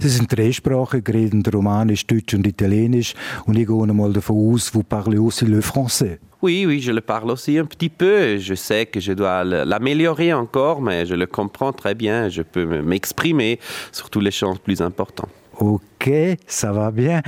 Sie 0.01 0.09
sind 0.09 0.31
dreisprachig, 0.31 1.07
reden 1.09 1.43
Romanisch, 1.45 2.05
Deutsch 2.07 2.33
und 2.33 2.47
Italienisch. 2.47 3.13
Und 3.45 3.57
ich 3.57 3.67
gehe 3.67 3.93
mal 3.93 4.13
davon 4.13 4.53
aus, 4.53 4.69
vous 4.73 4.83
parlez 4.83 5.17
aussi 5.17 5.45
le 5.45 5.61
français? 5.61 6.19
Oui, 6.41 6.65
oui, 6.67 6.81
je 6.81 6.91
le 6.91 6.99
parle 6.99 7.31
aussi 7.31 7.57
un 7.57 7.65
petit 7.65 7.89
peu. 7.89 8.37
Je 8.37 8.53
sais 8.53 8.85
que 8.85 8.99
je 8.99 9.13
dois 9.13 9.45
l'améliorer 9.45 10.33
encore, 10.33 10.81
mais 10.81 11.05
je 11.05 11.15
le 11.15 11.25
comprends 11.25 11.71
très 11.71 11.95
bien. 11.95 12.27
Je 12.27 12.41
peux 12.41 12.81
m'exprimer 12.81 13.59
sur 13.93 14.09
tous 14.09 14.19
les 14.19 14.31
champs 14.31 14.57
plus 14.57 14.81
importants. 14.81 15.29
Okay, 16.03 16.36
ça 16.45 16.74
va 16.74 16.91
bien. 16.91 17.22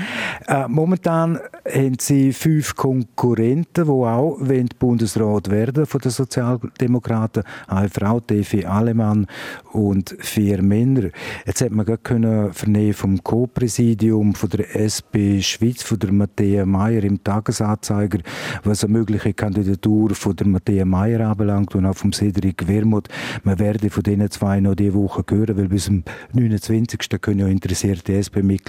Äh, 0.49 0.67
momentan 0.67 1.39
haben 1.65 1.95
Sie 1.97 2.33
fünf 2.33 2.75
Konkurrenten, 2.75 3.85
die 3.85 3.89
auch 3.89 4.35
wollen 4.41 4.67
Bundesrat 4.77 5.49
werden 5.49 5.85
von 5.85 6.01
den 6.01 6.11
Sozialdemokraten. 6.11 7.43
Eine 7.67 7.87
Frau, 7.87 8.19
Defi 8.19 8.65
Alemann 8.65 9.27
und 9.71 10.17
vier 10.19 10.61
Männer. 10.61 11.09
Jetzt 11.45 11.61
hat 11.61 11.71
man 11.71 11.85
gerade 11.85 12.51
vom 12.93 13.23
Co-Präsidium 13.23 14.33
der 14.51 14.75
SP 14.75 15.39
Schweiz, 15.41 15.81
von 15.81 15.97
der 15.97 16.11
Matthäa 16.11 16.65
Meier 16.65 17.03
im 17.05 17.23
Tagesanzeiger, 17.23 18.19
was 18.65 18.83
eine 18.83 18.91
mögliche 18.91 19.33
Kandidatur 19.33 20.13
von 20.15 20.35
der 20.35 20.47
Matthäa 20.47 20.83
Meier 20.83 21.29
anbelangt 21.29 21.73
und 21.75 21.85
auch 21.85 21.95
vom 21.95 22.11
Cedric 22.11 22.67
Wermuth. 22.67 23.07
Man 23.43 23.57
werde 23.57 23.89
von 23.89 24.03
diesen 24.03 24.29
zwei 24.31 24.59
noch 24.59 24.75
diese 24.75 24.95
Woche 24.95 25.23
hören, 25.29 25.55
weil 25.55 25.69
bis 25.69 25.85
zum 25.85 26.03
29. 26.33 26.99
können 27.21 27.39
ja 27.39 27.47
interessierte 27.47 28.13
SP-Mitglieder 28.19 28.64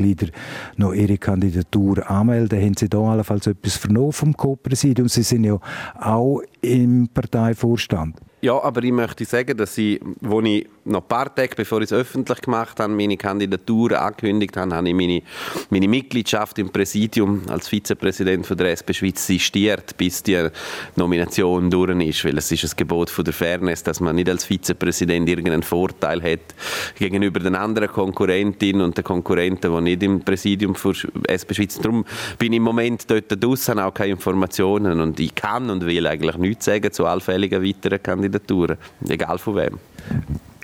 noch 0.76 0.92
ihre 0.92 1.18
Kandidatur 1.18 2.10
anmelden. 2.10 2.60
Haben 2.60 2.76
Sie 2.76 2.88
da 2.88 2.98
allenfalls 2.98 3.46
etwas 3.46 3.76
vernommen 3.76 4.12
vom 4.12 4.36
Co-Präsidium? 4.36 5.08
Sie 5.08 5.22
sind 5.22 5.44
ja 5.44 5.58
auch 5.94 6.42
im 6.60 7.08
Parteivorstand. 7.08 8.16
Ja, 8.42 8.62
aber 8.62 8.84
ich 8.84 8.92
möchte 8.92 9.24
sagen, 9.24 9.56
dass 9.56 9.78
ich, 9.78 9.98
wo 10.20 10.42
ich 10.42 10.66
noch 10.84 11.00
ein 11.00 11.08
paar 11.08 11.34
Tage 11.34 11.56
bevor 11.56 11.78
ich 11.80 11.86
es 11.86 11.92
öffentlich 11.94 12.42
gemacht 12.42 12.78
habe, 12.78 12.92
meine 12.92 13.16
Kandidatur 13.16 13.98
angekündigt 14.00 14.56
habe, 14.58 14.74
habe 14.74 14.88
ich 14.88 14.94
meine, 14.94 15.22
meine 15.70 15.88
Mitgliedschaft 15.88 16.58
im 16.58 16.68
Präsidium 16.68 17.42
als 17.48 17.68
Vizepräsident 17.68 18.46
von 18.46 18.58
der 18.58 18.72
SP 18.76 18.92
Schweiz 18.92 19.26
sistiert, 19.26 19.96
bis 19.96 20.22
die 20.22 20.48
Nomination 20.96 21.70
durch 21.70 21.98
ist, 22.06 22.24
weil 22.26 22.36
es 22.36 22.52
ist 22.52 22.64
ein 22.64 22.70
Gebot 22.76 23.08
von 23.08 23.24
der 23.24 23.32
Fairness, 23.32 23.82
dass 23.82 24.00
man 24.00 24.16
nicht 24.16 24.28
als 24.28 24.44
Vizepräsident 24.44 25.28
irgendeinen 25.28 25.62
Vorteil 25.62 26.22
hat 26.22 26.54
gegenüber 26.98 27.40
den 27.40 27.54
anderen 27.54 27.88
Konkurrentinnen 27.88 28.82
und 28.82 28.98
den 28.98 29.04
Konkurrenten, 29.04 29.74
die 29.74 29.80
nicht 29.80 30.02
im 30.02 30.20
Präsidium 30.20 30.74
von 30.74 30.94
SP 31.24 31.54
Schweiz. 31.54 31.78
Darum 31.78 32.04
bin 32.38 32.52
ich 32.52 32.58
im 32.58 32.62
Moment 32.62 33.10
dort 33.10 33.42
draussen, 33.42 33.78
auch 33.78 33.94
keine 33.94 34.12
Informationen. 34.12 35.00
Und 35.00 35.18
ich 35.20 35.34
kann 35.34 35.70
und 35.70 35.86
will 35.86 36.06
eigentlich 36.06 36.36
nichts 36.36 36.66
sagen 36.66 36.92
zu 36.92 37.06
allfälligen 37.06 37.64
weiteren 37.64 38.02
Kandidaturen, 38.26 38.76
egal 39.08 39.38
von 39.38 39.56
wem. 39.56 39.78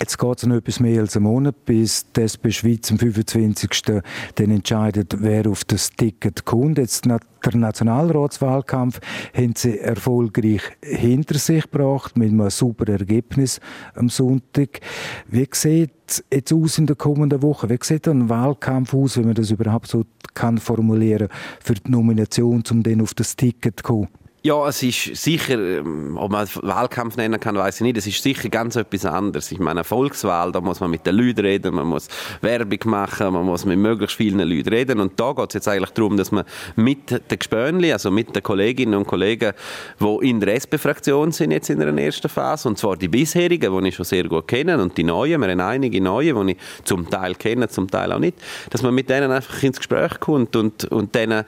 Jetzt 0.01 0.19
geht 0.19 0.39
es 0.39 0.47
noch 0.47 0.57
etwas 0.57 0.81
mehr 0.81 1.01
als 1.01 1.17
einen 1.17 1.27
Monat, 1.27 1.65
bis 1.65 2.11
die 2.11 2.23
SP 2.27 2.51
Schweiz 2.51 2.91
am 2.91 2.99
25. 2.99 4.03
dann 4.35 4.51
entscheidet, 4.51 5.15
wer 5.21 5.47
auf 5.49 5.63
das 5.65 5.91
Ticket 5.91 6.45
kommt. 6.45 6.79
Jetzt 6.79 7.05
der 7.05 7.21
Nationalratswahlkampf 7.55 9.01
haben 9.33 9.55
sie 9.57 9.79
erfolgreich 9.79 10.63
hinter 10.83 11.39
sich 11.39 11.71
gebracht, 11.71 12.17
mit 12.17 12.31
einem 12.31 12.51
super 12.51 12.89
Ergebnis 12.89 13.61
am 13.95 14.09
Sonntag. 14.09 14.81
Wie 15.29 15.47
sieht 15.53 15.93
es 16.09 16.25
jetzt 16.33 16.53
aus 16.53 16.79
in 16.79 16.87
der 16.87 16.97
kommenden 16.97 17.41
Woche? 17.43 17.71
Wie 17.71 17.79
sieht 17.81 18.09
ein 18.09 18.29
Wahlkampf 18.29 18.95
aus, 18.95 19.17
wenn 19.17 19.27
man 19.27 19.35
das 19.35 19.53
überhaupt 19.53 19.87
so 19.87 20.05
kann 20.35 20.59
formulieren 20.59 21.29
für 21.63 21.75
die 21.75 21.91
Nomination, 21.93 22.65
um 22.69 22.83
dann 22.83 23.03
auf 23.03 23.15
das 23.15 23.37
Ticket 23.37 23.79
zu 23.79 23.85
kommen? 23.85 24.09
Ja, 24.45 24.67
es 24.67 24.83
ist 24.83 25.15
sicher, 25.15 25.57
ähm, 25.57 26.17
ob 26.17 26.33
man 26.33 26.49
Wahlkampf 26.63 27.17
nennen 27.17 27.39
kann, 27.39 27.55
weiß 27.55 27.77
ich 27.77 27.83
nicht. 27.83 27.97
Es 27.97 28.09
ist 28.09 28.25
sicher 28.25 28.49
ganz 28.49 28.75
etwas 28.75 29.07
anderes. 29.07 29.53
Ich 29.53 29.61
meine, 29.61 29.79
eine 29.79 29.85
Volkswahl, 29.85 30.51
da 30.51 30.61
muss 30.61 30.81
man 30.81 30.91
mit 30.91 31.07
den 31.07 31.15
Leuten 31.15 31.43
reden, 31.43 31.77
man 31.77 31.87
muss 31.87 32.09
Werbung 32.41 32.81
machen, 32.87 33.35
man 33.35 33.47
muss 33.47 33.65
mit 33.65 33.79
möglichst 33.79 34.17
vielen 34.17 34.41
Leuten 34.41 34.71
reden. 34.71 34.99
Und 34.99 35.21
da 35.21 35.33
geht 35.33 35.51
es 35.51 35.55
jetzt 35.55 35.69
eigentlich 35.69 35.91
darum, 35.91 36.17
dass 36.17 36.33
man 36.33 36.45
mit 36.75 37.13
den 37.13 37.39
Gespönli, 37.39 37.93
also 37.93 38.11
mit 38.11 38.35
den 38.35 38.43
Kolleginnen 38.43 38.95
und 38.95 39.07
Kollegen, 39.07 39.53
die 40.01 40.29
in 40.29 40.41
der 40.41 40.57
SP-Fraktion 40.59 41.31
sind 41.31 41.53
jetzt 41.53 41.71
in 41.71 41.79
der 41.79 41.97
ersten 41.97 42.29
Phase, 42.29 42.69
und 42.69 42.79
zwar 42.79 42.97
die 42.97 43.07
bisherigen, 43.07 43.81
die 43.81 43.89
ich 43.91 43.95
schon 43.95 44.07
sehr 44.07 44.25
gut 44.25 44.49
kenne, 44.49 44.77
und 44.83 44.99
die 44.99 45.05
neuen, 45.05 45.41
wir 45.41 45.51
haben 45.51 45.61
einige 45.61 46.01
neue, 46.01 46.35
die 46.35 46.53
ich 46.53 46.59
zum 46.83 47.09
Teil 47.09 47.37
kenne, 47.37 47.69
zum 47.69 47.89
Teil 47.89 48.11
auch 48.11 48.19
nicht, 48.19 48.39
dass 48.71 48.83
man 48.83 48.93
mit 48.93 49.09
denen 49.09 49.31
einfach 49.31 49.63
ins 49.63 49.77
Gespräch 49.77 50.19
kommt 50.19 50.57
und, 50.57 50.87
und 50.87 51.15
denen 51.15 51.45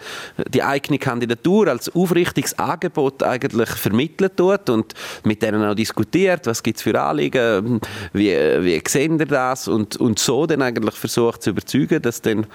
die 0.48 0.62
eigene 0.62 1.00
Kandidatur 1.00 1.66
als 1.66 1.92
aufrichtiges 1.92 2.56
Angebot 2.56 2.83
Angebot 2.84 3.22
eigentlich 3.22 3.68
vermittelt 3.70 4.36
tut 4.36 4.68
und 4.70 4.94
mit 5.24 5.42
denen 5.42 5.64
auch 5.64 5.74
diskutiert, 5.74 6.46
was 6.46 6.62
gibt 6.62 6.78
es 6.78 6.82
für 6.82 7.00
Anliegen, 7.00 7.80
wie, 8.12 8.30
wie 8.30 8.82
sehen 8.86 9.18
ihr 9.18 9.26
das 9.26 9.68
und, 9.68 9.96
und 9.96 10.18
so 10.18 10.46
dann 10.46 10.62
eigentlich 10.62 10.94
versucht 10.94 11.42
zu 11.42 11.50
überzeugen, 11.50 12.02
dass, 12.02 12.20
dann, 12.20 12.46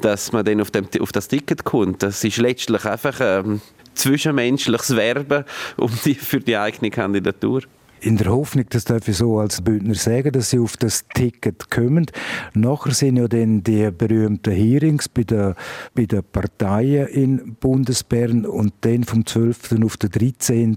dass 0.00 0.32
man 0.32 0.44
dann 0.44 0.60
auf, 0.60 0.70
dem, 0.70 0.88
auf 1.00 1.12
das 1.12 1.28
Ticket 1.28 1.64
kommt. 1.64 2.02
Das 2.02 2.22
ist 2.24 2.38
letztlich 2.38 2.84
einfach 2.84 3.20
ein 3.20 3.44
ähm, 3.44 3.60
zwischenmenschliches 3.94 4.96
Werben 4.96 5.44
um 5.76 5.90
die, 6.04 6.14
für 6.14 6.40
die 6.40 6.56
eigene 6.56 6.90
Kandidatur 6.90 7.62
in 8.00 8.16
der 8.16 8.28
Hoffnung, 8.28 8.66
das 8.70 8.84
darf 8.84 9.08
ich 9.08 9.16
so 9.16 9.38
als 9.38 9.60
Bündner 9.60 9.94
sagen, 9.94 10.32
dass 10.32 10.50
sie 10.50 10.58
auf 10.58 10.76
das 10.76 11.04
Ticket 11.14 11.70
kommen. 11.70 12.06
Nachher 12.54 12.92
sind 12.92 13.16
ja 13.16 13.28
dann 13.28 13.62
die 13.62 13.90
berühmten 13.90 14.52
Hearings 14.52 15.08
bei 15.08 15.24
den, 15.24 15.54
bei 15.94 16.06
den 16.06 16.22
Parteien 16.22 17.08
in 17.08 17.56
Bundesbern 17.56 18.46
und 18.46 18.72
dann 18.82 19.04
vom 19.04 19.26
12. 19.26 19.82
auf 19.84 19.96
den 19.96 20.10
13. 20.10 20.76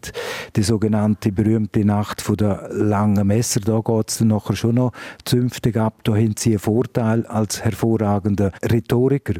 die 0.56 0.63
sogenannte 0.63 1.32
berühmte 1.32 1.86
Nacht 1.86 2.22
von 2.22 2.38
der 2.38 2.70
langen 2.72 3.28
Messer. 3.28 3.60
Da 3.60 3.80
geht 3.80 4.10
es 4.10 4.18
dann 4.18 4.30
nachher 4.30 4.56
schon 4.56 4.75
noch 4.75 4.92
zünftig 5.25 5.78
ab. 5.78 6.00
Da 6.04 6.13
haben 6.13 6.36
sie 6.38 6.51
einen 6.51 6.60
Vorteil 6.60 7.25
als 7.28 7.63
hervorragender 7.63 8.51
Rhetoriker. 8.63 9.36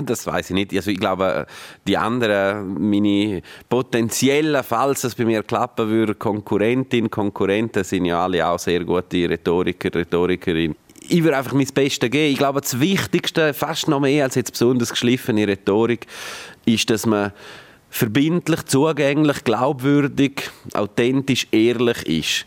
Das 0.00 0.26
weiß 0.26 0.50
ich 0.50 0.54
nicht. 0.54 0.74
Also 0.74 0.90
ich 0.90 0.98
glaube, 0.98 1.46
die 1.86 1.96
anderen, 1.96 2.90
meine 2.90 3.42
potenziellen, 3.68 4.62
falls 4.62 5.04
es 5.04 5.14
bei 5.14 5.24
mir 5.24 5.42
klappen 5.42 5.88
würde, 5.88 6.14
Konkurrentin, 6.14 7.10
Konkurrenten 7.14 7.84
sind 7.84 8.06
ja 8.06 8.24
alle 8.24 8.44
auch 8.44 8.58
sehr 8.58 8.84
gute 8.84 9.30
Rhetoriker, 9.30 9.94
Rhetorikerinnen 9.94 10.74
ich 11.06 11.22
würde 11.22 11.36
einfach 11.36 11.52
mein 11.52 11.66
Bestes 11.66 12.10
geben. 12.10 12.32
Ich 12.32 12.38
glaube, 12.38 12.62
das 12.62 12.80
Wichtigste, 12.80 13.52
fast 13.52 13.88
noch 13.88 14.00
mehr 14.00 14.24
als 14.24 14.36
jetzt 14.36 14.52
besonders 14.52 14.88
geschliffene 14.88 15.46
Rhetorik, 15.46 16.06
ist, 16.64 16.88
dass 16.88 17.04
man 17.04 17.32
verbindlich, 17.90 18.64
zugänglich, 18.64 19.44
glaubwürdig, 19.44 20.50
authentisch, 20.72 21.46
ehrlich 21.50 22.06
ist. 22.06 22.46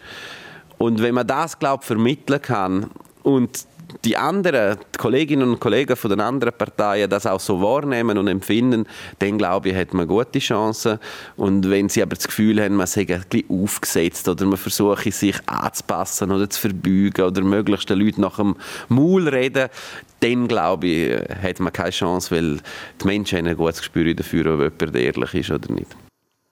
Und 0.79 1.01
wenn 1.03 1.13
man 1.13 1.27
das, 1.27 1.59
glaube 1.59 1.81
ich, 1.83 1.87
vermitteln 1.87 2.41
kann 2.41 2.89
und 3.21 3.67
die 4.03 4.17
anderen, 4.17 4.77
die 4.93 4.97
Kolleginnen 4.97 5.49
und 5.49 5.59
Kollegen 5.59 5.95
von 5.95 6.09
den 6.09 6.19
anderen 6.19 6.53
Parteien 6.53 7.09
das 7.09 7.25
auch 7.25 7.39
so 7.39 7.61
wahrnehmen 7.61 8.17
und 8.17 8.27
empfinden, 8.27 8.85
dann 9.19 9.37
glaube 9.37 9.69
ich, 9.69 9.75
hat 9.75 9.93
man 9.93 10.07
gute 10.07 10.39
Chancen. 10.39 10.99
Und 11.35 11.69
wenn 11.69 11.89
sie 11.89 12.01
aber 12.01 12.15
das 12.15 12.27
Gefühl 12.27 12.61
haben, 12.61 12.75
man 12.75 12.87
sei 12.87 13.01
ein 13.01 13.23
bisschen 13.29 13.49
aufgesetzt 13.49 14.27
oder 14.27 14.45
man 14.45 14.57
versuche 14.57 15.11
sich 15.11 15.37
anzupassen 15.45 16.31
oder 16.31 16.49
zu 16.49 16.59
verbeugen 16.59 17.25
oder 17.25 17.41
möglichst 17.41 17.89
den 17.89 17.99
Leuten 17.99 18.21
nach 18.21 18.37
dem 18.37 18.55
Maul 18.89 19.27
reden, 19.27 19.69
dann 20.19 20.47
glaube 20.47 20.87
ich, 20.87 21.13
hat 21.41 21.59
man 21.59 21.71
keine 21.71 21.91
Chance, 21.91 22.35
weil 22.35 22.57
die 23.01 23.05
Menschen 23.05 23.39
haben 23.39 23.47
ein 23.47 23.57
gutes 23.57 23.79
Gespür 23.79 24.13
dafür, 24.13 24.53
ob 24.53 24.81
jemand 24.81 24.95
ehrlich 24.95 25.33
ist 25.33 25.51
oder 25.51 25.71
nicht. 25.71 26.06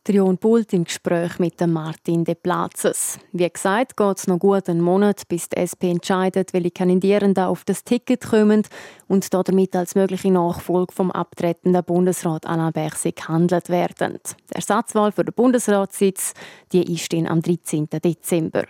Jon 0.07 0.37
Bult 0.37 0.71
im 0.71 0.83
Gespräch 0.83 1.39
mit 1.39 1.59
Martin 1.65 2.25
De 2.25 2.35
Platzes. 2.35 3.17
Wie 3.31 3.49
gesagt, 3.49 3.97
geht 3.97 4.17
es 4.17 4.27
noch 4.27 4.37
gut 4.37 4.69
einen 4.69 4.81
Monat, 4.81 5.27
bis 5.27 5.49
die 5.49 5.57
SP 5.57 5.89
entscheidet, 5.89 6.53
welche 6.53 6.69
Kandidierenden 6.69 7.45
auf 7.45 7.63
das 7.63 7.83
Ticket 7.83 8.21
kommen 8.21 8.61
und 9.07 9.33
damit 9.33 9.75
als 9.75 9.95
mögliche 9.95 10.29
Nachfolge 10.29 10.93
vom 10.93 11.09
abtretenden 11.09 11.83
Bundesrat 11.83 12.45
Alain 12.45 12.71
Berset 12.71 13.15
gehandelt 13.15 13.69
werden. 13.69 14.19
Die 14.51 14.55
Ersatzwahl 14.55 15.11
für 15.11 15.25
den 15.25 15.33
Bundesratssitz 15.33 16.33
die 16.71 16.93
ist 16.93 17.11
am 17.13 17.41
13. 17.41 17.89
Dezember. 18.03 18.65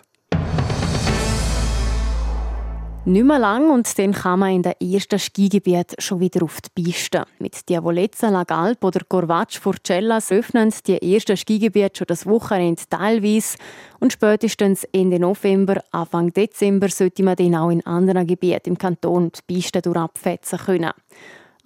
Nicht 3.07 3.23
mehr 3.23 3.37
lang 3.37 3.69
und 3.69 3.99
dann 3.99 4.13
kann 4.13 4.39
man 4.39 4.51
in 4.51 4.63
den 4.63 4.73
ersten 4.81 5.19
Skigebiet 5.19 5.93
schon 5.99 6.19
wieder 6.19 6.41
auf 6.41 6.59
die 6.59 6.81
Piste. 6.81 7.27
Mit 7.37 7.69
Diavolezza, 7.69 8.29
Lagalp 8.29 8.83
oder 8.83 9.01
Corvaccio 9.07 9.61
Forcellas 9.61 10.31
öffnen 10.31 10.73
die 10.87 11.13
ersten 11.13 11.37
Skigebiete 11.37 11.99
schon 11.99 12.07
das 12.07 12.25
Wochenende 12.25 12.81
teilweise 12.89 13.59
und 13.99 14.11
spätestens 14.11 14.85
Ende 14.85 15.19
November, 15.19 15.83
Anfang 15.91 16.33
Dezember 16.33 16.89
sollte 16.89 17.21
man 17.21 17.35
dann 17.35 17.53
auch 17.53 17.69
in 17.69 17.85
anderen 17.85 18.25
Gebieten 18.25 18.69
im 18.69 18.77
Kanton 18.79 19.31
die 19.31 19.53
Piste 19.53 19.83
durchabfetzen 19.83 20.57
können. 20.57 20.91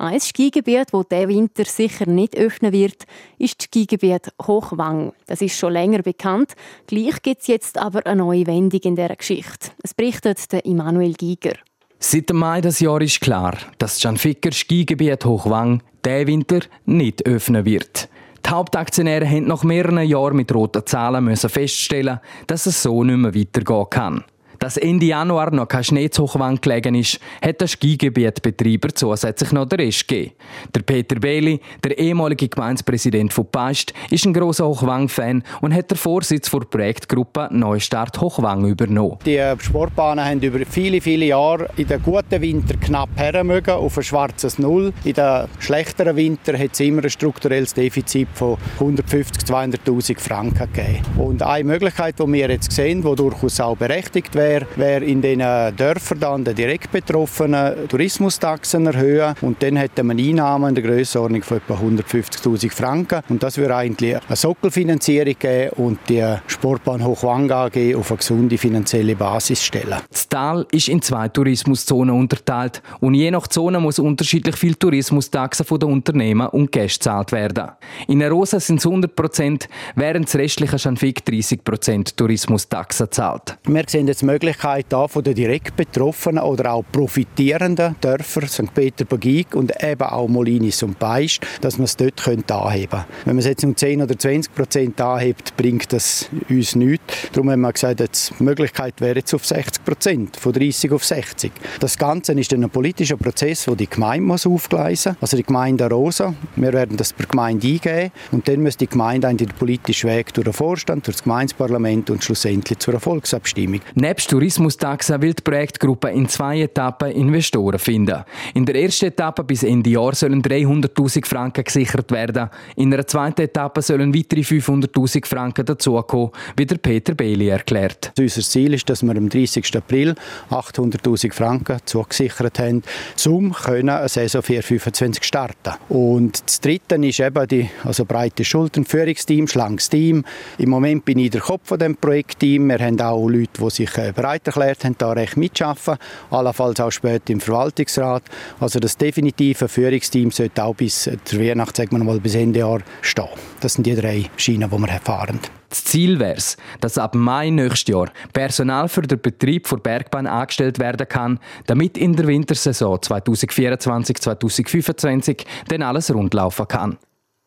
Ein 0.01 0.21
Skigebiet, 0.21 0.93
das 0.93 1.07
diesen 1.09 1.27
Winter 1.27 1.65
sicher 1.65 2.05
nicht 2.05 2.37
öffnen 2.37 2.71
wird, 2.71 3.03
ist 3.37 3.59
das 3.59 3.65
Skigebiet 3.65 4.31
Hochwang. 4.41 5.11
Das 5.27 5.41
ist 5.41 5.57
schon 5.57 5.73
länger 5.73 6.01
bekannt. 6.03 6.53
Gleich 6.87 7.21
gibt 7.21 7.41
es 7.41 7.47
jetzt 7.47 7.77
aber 7.77 8.05
eine 8.05 8.21
neue 8.21 8.47
Wendung 8.47 8.79
in 8.79 8.95
dieser 8.95 9.17
Geschichte. 9.17 9.71
Es 9.83 9.93
berichtet 9.93 10.53
der 10.53 10.63
Immanuel 10.63 11.15
Giger. 11.15 11.55
Seit 11.99 12.31
Mai 12.31 12.61
des 12.61 12.79
Jahres 12.79 13.11
ist 13.11 13.19
klar, 13.19 13.57
dass 13.77 13.95
das 13.95 13.99
Gianficker 13.99 14.53
Skigebiet 14.53 15.25
Hochwang 15.25 15.83
diesen 16.05 16.27
Winter 16.27 16.59
nicht 16.85 17.25
öffnen 17.25 17.65
wird. 17.65 18.07
Die 18.45 18.49
Hauptaktionäre 18.51 19.27
haben 19.27 19.47
nach 19.47 19.65
mehreren 19.65 20.07
Jahren 20.07 20.37
mit 20.37 20.55
roten 20.55 20.85
Zahlen 20.85 21.35
feststellen 21.35 22.21
dass 22.47 22.67
es 22.67 22.81
so 22.81 23.03
nicht 23.03 23.17
mehr 23.17 23.35
weitergehen 23.35 23.89
kann. 23.89 24.23
Dass 24.59 24.75
Ende 24.75 25.05
Januar 25.05 25.51
noch 25.51 25.69
kein 25.69 25.85
Schnee 25.85 26.09
zu 26.09 26.23
Hochwand 26.23 26.61
gelegen 26.61 26.93
ist, 26.93 27.17
hat 27.41 27.61
der 27.61 27.67
Skigebietbetreiber 27.67 28.89
zusätzlich 28.93 29.53
noch 29.53 29.65
den 29.65 29.79
Rest 29.79 30.05
gegeben. 30.05 30.33
Der 30.75 30.81
Peter 30.81 31.17
Bailey, 31.17 31.61
der 31.81 31.97
ehemalige 31.97 32.49
Gemeindepräsident 32.49 33.31
von 33.31 33.47
Peist, 33.49 33.93
ist 34.09 34.25
ein 34.25 34.33
grosser 34.33 34.67
Hochwang-Fan 34.67 35.43
und 35.61 35.73
hat 35.73 35.89
den 35.89 35.97
Vorsitz 35.97 36.51
der 36.51 36.59
Projektgruppe 36.59 37.47
Neustart 37.51 38.19
Hochwang 38.19 38.65
übernommen. 38.65 39.17
Die 39.25 39.41
Sportbahnen 39.59 40.25
haben 40.25 40.41
über 40.41 40.59
viele, 40.69 40.99
viele 40.99 41.27
Jahre 41.27 41.69
in 41.77 41.87
den 41.87 42.03
guten 42.03 42.41
Winter 42.41 42.75
knapp 42.75 43.09
hermögen 43.15 43.75
auf 43.75 43.95
ein 43.95 44.03
schwarzes 44.03 44.59
Null. 44.59 44.91
In 45.05 45.13
den 45.13 45.45
schlechteren 45.59 46.17
Winter 46.17 46.57
hat 46.59 46.73
es 46.73 46.79
immer 46.81 47.01
ein 47.03 47.09
strukturelles 47.09 47.73
Defizit 47.73 48.27
von 48.33 48.57
150.000, 48.77 49.77
200.000 49.85 50.19
Franken 50.19 50.73
gegeben. 50.73 50.99
Und 51.17 51.43
eine 51.43 51.63
Möglichkeit, 51.63 52.19
die 52.19 52.27
wir 52.27 52.49
jetzt 52.49 52.73
sehen, 52.73 53.01
die 53.03 53.15
durchaus 53.15 53.61
auch 53.61 53.77
berechtigt 53.77 54.35
wäre, 54.35 54.48
wäre, 54.49 54.65
wäre 54.75 55.05
in 55.05 55.21
den 55.21 55.39
Dörfern 55.39 56.19
dann 56.19 56.43
der 56.43 56.53
direkt 56.53 56.91
betroffenen 56.91 57.87
Tourismustaxen 57.87 58.85
erhöhen 58.87 59.35
und 59.41 59.61
dann 59.61 59.75
hätte 59.75 60.03
man 60.03 60.17
Einnahmen 60.17 60.69
in 60.69 60.75
der 60.75 60.83
Größenordnung 60.83 61.43
von 61.43 61.57
etwa 61.57 61.75
150.000 61.75 62.71
Franken 62.71 63.21
und 63.29 63.43
das 63.43 63.57
würde 63.57 63.75
eigentlich 63.75 64.15
eine 64.15 64.35
Sockelfinanzierung 64.35 65.35
geben 65.37 65.69
und 65.75 65.99
die 66.07 66.23
Sportbahn 66.47 67.03
Hochwang 67.03 67.51
AG 67.51 67.95
auf 67.95 68.11
eine 68.11 68.17
gesunde 68.17 68.57
finanzielle 68.57 69.15
Basis 69.15 69.63
stellen. 69.63 69.97
Das 70.09 70.27
Tal 70.29 70.65
ist 70.71 70.87
in 70.87 71.01
zwei 71.01 71.27
Tourismuszonen 71.27 72.15
unterteilt 72.15 72.81
und 72.99 73.13
je 73.13 73.31
nach 73.31 73.47
Zone 73.47 73.79
muss 73.79 73.99
unterschiedlich 73.99 74.55
viel 74.55 74.75
Tourismustaxe 74.75 75.63
von 75.63 75.79
den 75.79 75.91
Unternehmen 75.91 76.47
und 76.47 76.71
Gästen 76.71 77.09
gezahlt 77.09 77.31
werden. 77.31 77.71
In 78.07 78.21
Rosa 78.23 78.59
sind 78.59 78.79
es 78.79 78.85
100 78.85 79.15
Prozent, 79.15 79.69
während 79.95 80.27
das 80.27 80.35
restliche 80.35 80.77
Schanfig 80.77 81.23
30 81.25 81.63
Prozent 81.63 82.17
Tourismustaxe 82.17 83.09
zahlt. 83.09 83.57
Wir 83.65 83.83
sehen 83.87 84.07
jetzt 84.07 84.23
Möglichkeit 84.39 84.85
da 84.87 85.05
von 85.09 85.21
den 85.21 85.35
direkt 85.35 85.75
Betroffenen 85.75 86.41
oder 86.41 86.71
auch 86.71 86.83
profitierenden 86.89 87.97
Dörfern, 87.99 88.47
St. 88.47 88.73
Peter-Bagig 88.73 89.53
und 89.53 89.73
eben 89.83 90.01
auch 90.01 90.29
Molinis 90.29 90.81
und 90.81 90.97
Beist, 90.97 91.41
dass 91.59 91.77
man 91.77 91.83
es 91.83 91.97
dort 91.97 92.25
anheben 92.25 92.89
könnte. 92.89 93.05
Wenn 93.25 93.35
man 93.35 93.39
es 93.39 93.45
jetzt 93.45 93.65
um 93.65 93.75
10 93.75 94.01
oder 94.01 94.17
20 94.17 94.55
Prozent 94.55 95.01
anhebt, 95.01 95.57
bringt 95.57 95.91
das 95.91 96.29
uns 96.49 96.75
nichts. 96.75 97.29
Darum 97.33 97.51
haben 97.51 97.59
wir 97.59 97.73
gesagt, 97.73 97.99
die 98.39 98.43
Möglichkeit 98.43 99.01
wäre 99.01 99.17
jetzt 99.17 99.33
auf 99.33 99.45
60 99.45 99.83
Prozent, 99.83 100.37
von 100.37 100.53
30 100.53 100.91
auf 100.93 101.03
60. 101.03 101.51
Das 101.81 101.97
Ganze 101.97 102.31
ist 102.31 102.53
dann 102.53 102.63
ein 102.63 102.69
politischer 102.69 103.17
Prozess, 103.17 103.65
den 103.65 103.75
die 103.75 103.89
Gemeinde 103.89 104.25
muss 104.25 104.47
aufgleisen 104.47 105.17
muss, 105.19 105.23
also 105.23 105.35
die 105.35 105.43
Gemeinde 105.43 105.89
Rosa. 105.89 106.33
Wir 106.55 106.71
werden 106.71 106.95
das 106.95 107.11
per 107.11 107.25
Gemeinde 107.25 107.67
eingeben 107.67 108.11
und 108.31 108.47
dann 108.47 108.63
muss 108.63 108.77
die 108.77 108.87
Gemeinde 108.87 109.33
den 109.33 109.49
politischen 109.49 110.09
Weg 110.09 110.33
durch 110.33 110.45
den 110.45 110.53
Vorstand, 110.53 111.07
durch 111.07 111.17
das 111.17 111.23
Gemeindeparlament 111.23 112.09
und 112.09 112.23
schlussendlich 112.23 112.79
zur 112.79 112.97
Volksabstimmung. 113.01 113.81
Nebst 113.95 114.28
Tourismustaxa 114.29 115.19
will 115.19 115.33
die 115.33 115.41
Projektgruppe 115.41 116.11
in 116.11 116.29
zwei 116.29 116.61
Etappen 116.61 117.09
Investoren 117.09 117.79
finden. 117.79 118.23
In 118.53 118.63
der 118.63 118.75
ersten 118.75 119.07
Etappe 119.07 119.43
bis 119.43 119.63
Ende 119.63 119.89
Jahr 119.89 120.13
sollen 120.13 120.43
300.000 120.43 121.25
Franken 121.25 121.63
gesichert 121.63 122.11
werden. 122.11 122.47
In 122.75 122.93
einer 122.93 123.07
zweiten 123.07 123.41
Etappe 123.41 123.81
sollen 123.81 124.13
weitere 124.13 124.41
500.000 124.41 125.25
Franken 125.25 125.65
dazukommen, 125.65 126.29
wie 126.55 126.67
der 126.67 126.77
Peter 126.77 127.15
Bailey 127.15 127.47
erklärt. 127.47 128.11
Unser 128.19 128.41
Ziel 128.41 128.75
ist, 128.75 128.87
dass 128.87 129.01
wir 129.01 129.17
am 129.17 129.29
30. 129.29 129.75
April 129.75 130.13
800.000 130.51 131.33
Franken 131.33 131.79
zugesichert 131.85 132.59
haben, 132.59 132.83
um 133.25 133.55
eine 133.65 134.07
Saison 134.07 134.43
425 134.43 135.23
starten. 135.23 135.73
Und 135.89 136.43
das 136.45 136.61
Dritte 136.61 136.97
ist 136.97 137.19
eben 137.19 137.47
die 137.47 137.67
also 137.83 138.05
breite 138.05 138.45
Schultern, 138.45 138.85
Führungsteam, 138.85 139.47
schlankes 139.47 139.89
Team. 139.89 140.23
Im 140.59 140.69
Moment 140.69 141.03
bin 141.03 141.17
ich 141.17 141.31
der 141.31 141.41
Kopf 141.41 141.69
von 141.69 141.79
dem 141.79 141.95
Projektteam. 141.97 142.67
Wir 142.67 142.77
haben 142.77 143.01
auch 143.01 143.27
Leute, 143.27 143.59
die 143.59 143.69
sich 143.71 143.97
äh, 143.97 144.13
bereit 144.19 144.45
erklärt 144.47 144.83
haben, 144.83 144.95
da 144.97 145.11
recht 145.11 145.37
mitzuschaffen. 145.37 145.97
Allenfalls 146.29 146.81
auch 146.81 146.91
später 146.91 147.31
im 147.31 147.39
Verwaltungsrat. 147.39 148.23
Also 148.59 148.79
das 148.79 148.97
definitive 148.97 149.67
Führungsteam 149.67 150.31
sollte 150.31 150.63
auch 150.63 150.73
bis 150.75 151.03
der 151.03 151.39
Weihnacht, 151.39 151.77
sagen 151.77 151.97
wir 151.97 152.03
mal, 152.03 152.19
bis 152.19 152.33
Ende 152.35 152.59
Jahr 152.59 152.81
stehen. 153.01 153.29
Das 153.61 153.73
sind 153.73 153.85
die 153.85 153.95
drei 153.95 154.29
Schienen, 154.35 154.69
die 154.69 154.77
wir 154.77 154.89
erfahren. 154.89 155.39
Das 155.69 155.85
Ziel 155.85 156.19
wäre 156.19 156.35
es, 156.35 156.57
dass 156.81 156.97
ab 156.97 157.15
Mai 157.15 157.49
nächstes 157.51 157.93
Jahr 157.93 158.09
Personal 158.33 158.89
für 158.89 159.03
den 159.03 159.21
Betrieb 159.21 159.69
der 159.69 159.77
Bergbahn 159.77 160.27
angestellt 160.27 160.79
werden 160.79 161.07
kann, 161.07 161.39
damit 161.67 161.97
in 161.97 162.13
der 162.15 162.27
Wintersaison 162.27 162.97
2024-2025 162.97 165.45
dann 165.67 165.83
alles 165.83 166.13
rundlaufen 166.13 166.67
kann. 166.67 166.97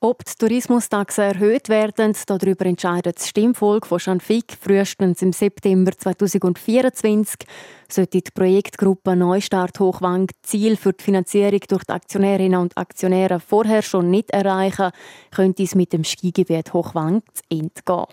Ob 0.04 0.24
die 0.24 0.34
Tourismustaxen 0.36 1.22
erhöht 1.22 1.68
werden, 1.68 2.16
darüber 2.26 2.66
entscheidet 2.66 3.18
das 3.18 3.28
Stimmvolk 3.28 3.86
von 3.86 4.00
Schanfig 4.00 4.46
frühestens 4.60 5.22
im 5.22 5.32
September 5.32 5.92
2024. 5.96 7.46
Sollte 7.88 8.20
die 8.20 8.30
Projektgruppe 8.34 9.14
Neustart 9.14 9.78
Hochwang 9.78 10.26
Ziel 10.42 10.76
für 10.76 10.92
die 10.92 11.04
Finanzierung 11.04 11.60
durch 11.68 11.84
die 11.84 11.92
Aktionärinnen 11.92 12.58
und 12.58 12.76
Aktionäre 12.76 13.38
vorher 13.38 13.82
schon 13.82 14.10
nicht 14.10 14.32
erreichen, 14.32 14.90
könnte 15.30 15.62
es 15.62 15.76
mit 15.76 15.92
dem 15.92 16.02
Skigebiet 16.02 16.72
Hochwang 16.72 17.22
zu 17.32 17.42
Ende 17.48 17.70
gehen. 17.86 18.06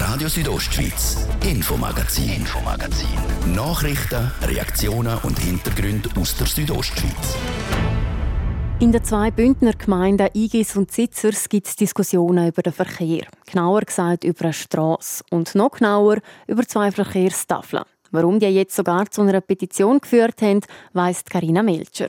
Radio 0.00 0.26
Südostschweiz, 0.26 1.28
Infomagazin, 1.48 2.28
Infomagazin. 2.28 3.54
Nachrichten, 3.54 4.32
Reaktionen 4.42 5.16
und 5.22 5.38
Hintergründe 5.38 6.08
aus 6.18 6.36
der 6.36 6.48
Südostschweiz. 6.48 7.36
In 8.80 8.92
den 8.92 9.04
zwei 9.04 9.30
Bündner 9.30 9.74
Gemeinden 9.74 10.30
Igis 10.32 10.74
und 10.74 10.90
Zitzers 10.90 11.50
gibt 11.50 11.66
es 11.66 11.76
Diskussionen 11.76 12.48
über 12.48 12.62
den 12.62 12.72
Verkehr. 12.72 13.26
Genauer 13.44 13.82
gesagt 13.82 14.24
über 14.24 14.44
eine 14.44 14.52
Strasse 14.54 15.22
und 15.28 15.54
noch 15.54 15.72
genauer 15.72 16.16
über 16.46 16.66
zwei 16.66 16.90
Verkehrstafeln. 16.90 17.84
Warum 18.10 18.40
die 18.40 18.46
jetzt 18.46 18.74
sogar 18.74 19.10
zu 19.10 19.20
einer 19.20 19.42
Petition 19.42 20.00
geführt 20.00 20.40
haben, 20.40 20.62
weiss 20.94 21.26
Karina 21.26 21.62
Melcher. 21.62 22.06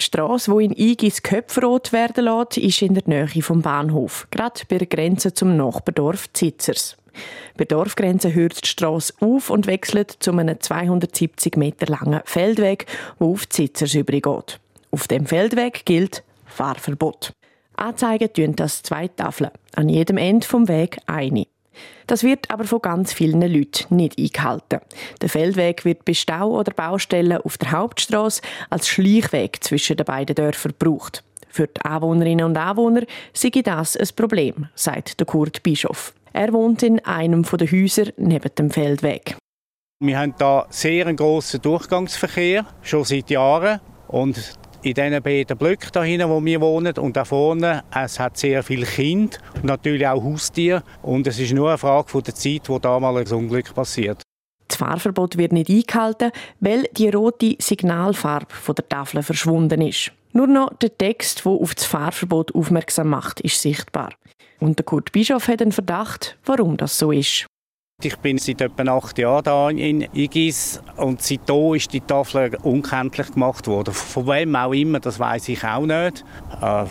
Die 0.00 0.04
Strasse, 0.06 0.56
die 0.56 0.64
in 0.64 0.72
Igis 0.72 1.22
Köpfrot 1.22 1.92
werden 1.92 2.24
lässt, 2.24 2.56
ist 2.56 2.80
in 2.80 2.94
der 2.94 3.02
Nähe 3.04 3.42
vom 3.42 3.60
Bahnhof, 3.60 4.26
gerade 4.30 4.62
bei 4.70 4.78
der 4.78 4.86
Grenze 4.86 5.34
zum 5.34 5.54
Nachbardorf 5.54 6.32
Zitzers. 6.32 6.96
Bei 7.58 7.66
der 7.66 7.76
Dorfgrenze 7.76 8.32
hört 8.32 8.64
die 8.64 8.68
Strasse 8.68 9.12
auf 9.20 9.50
und 9.50 9.66
wechselt 9.66 10.16
zu 10.20 10.32
einem 10.32 10.58
270 10.58 11.58
Meter 11.58 11.86
langen 11.88 12.22
Feldweg, 12.24 12.86
der 13.20 13.26
auf 13.26 13.46
Zitzers 13.50 13.94
übergeht. 13.94 14.60
Auf 14.90 15.08
dem 15.08 15.26
Feldweg 15.26 15.84
gilt 15.84 16.22
Fahrverbot. 16.46 17.32
Anzeigen 17.76 18.32
tun 18.32 18.56
das 18.56 18.82
zwei 18.82 19.08
Tafeln, 19.08 19.50
an 19.74 19.88
jedem 19.88 20.16
Ende 20.16 20.46
vom 20.46 20.68
Weg 20.68 20.98
eine. 21.06 21.46
Das 22.06 22.22
wird 22.22 22.50
aber 22.50 22.64
von 22.64 22.80
ganz 22.80 23.12
vielen 23.12 23.42
Leuten 23.42 23.96
nicht 23.96 24.18
eingehalten. 24.18 24.80
Der 25.20 25.28
Feldweg 25.28 25.84
wird 25.84 26.04
bei 26.04 26.14
Stau 26.14 26.58
oder 26.58 26.72
Baustellen 26.72 27.38
auf 27.42 27.58
der 27.58 27.72
Hauptstraße 27.72 28.40
als 28.70 28.88
Schleichweg 28.88 29.62
zwischen 29.62 29.96
den 29.96 30.06
beiden 30.06 30.34
Dörfern 30.34 30.74
gebraucht. 30.78 31.22
Für 31.48 31.66
die 31.66 31.80
Anwohnerinnen 31.82 32.46
und 32.46 32.56
Anwohner 32.56 33.02
sei 33.32 33.50
das 33.50 33.96
ein 33.96 34.08
Problem, 34.14 34.68
sagt 34.74 35.18
der 35.20 35.26
Kurt 35.26 35.62
Bischof. 35.62 36.14
Er 36.32 36.52
wohnt 36.52 36.82
in 36.82 37.04
einem 37.04 37.42
der 37.42 37.70
Häuser 37.70 38.12
neben 38.18 38.54
dem 38.54 38.70
Feldweg. 38.70 39.36
Wir 40.00 40.18
haben 40.18 40.34
da 40.38 40.66
sehr 40.68 41.06
einen 41.06 41.16
grossen 41.16 41.62
Durchgangsverkehr, 41.62 42.66
schon 42.82 43.04
seit 43.04 43.30
Jahren. 43.30 43.80
Und 44.08 44.54
in 44.86 44.94
diesen 44.94 45.22
beiden 45.22 45.58
Blöcken 45.58 45.90
da 45.92 46.04
hinten, 46.04 46.28
wo 46.28 46.44
wir 46.44 46.60
wohnen 46.60 46.96
und 46.98 47.16
da 47.16 47.24
vorne, 47.24 47.82
es 47.92 48.20
hat 48.20 48.36
sehr 48.36 48.62
viele 48.62 48.86
Kinder 48.86 49.36
und 49.56 49.64
natürlich 49.64 50.06
auch 50.06 50.22
Haustiere 50.22 50.84
und 51.02 51.26
es 51.26 51.40
ist 51.40 51.52
nur 51.52 51.70
eine 51.70 51.78
Frage 51.78 52.08
von 52.08 52.22
der 52.22 52.36
Zeit, 52.36 52.68
wo 52.68 52.78
da 52.78 53.00
mal 53.00 53.16
ein 53.16 53.26
Unglück 53.26 53.74
passiert. 53.74 54.22
Das 54.68 54.78
Fahrverbot 54.78 55.38
wird 55.38 55.52
nicht 55.52 55.70
eingehalten, 55.70 56.30
weil 56.60 56.84
die 56.92 57.08
rote 57.08 57.56
Signalfarbe 57.58 58.54
von 58.54 58.76
der 58.76 58.88
Tafel 58.88 59.22
verschwunden 59.22 59.80
ist. 59.80 60.12
Nur 60.32 60.46
noch 60.46 60.74
der 60.74 60.96
Text, 60.96 61.44
der 61.44 61.52
auf 61.52 61.74
das 61.74 61.84
Fahrverbot 61.84 62.54
aufmerksam 62.54 63.08
macht, 63.08 63.40
ist 63.40 63.60
sichtbar. 63.60 64.10
Und 64.60 64.78
der 64.78 64.84
Kurt 64.84 65.10
Bischof 65.10 65.48
hat 65.48 65.62
einen 65.62 65.72
Verdacht, 65.72 66.38
warum 66.44 66.76
das 66.76 66.98
so 66.98 67.10
ist. 67.10 67.46
Ich 68.02 68.16
bin 68.18 68.36
seit 68.36 68.60
etwa 68.60 68.98
acht 68.98 69.16
Jahren 69.18 69.42
da 69.42 69.70
in 69.70 70.06
Igis 70.12 70.82
und 70.96 71.22
seitdem 71.22 71.74
ist 71.74 71.94
die 71.94 72.02
Tafel 72.02 72.54
unkenntlich 72.62 73.32
gemacht 73.32 73.66
worden. 73.66 73.94
Von 73.94 74.26
wem 74.26 74.54
auch 74.54 74.74
immer, 74.74 75.00
das 75.00 75.18
weiß 75.18 75.48
ich 75.48 75.64
auch 75.64 75.86
nicht. 75.86 76.22
Äh, 76.60 76.84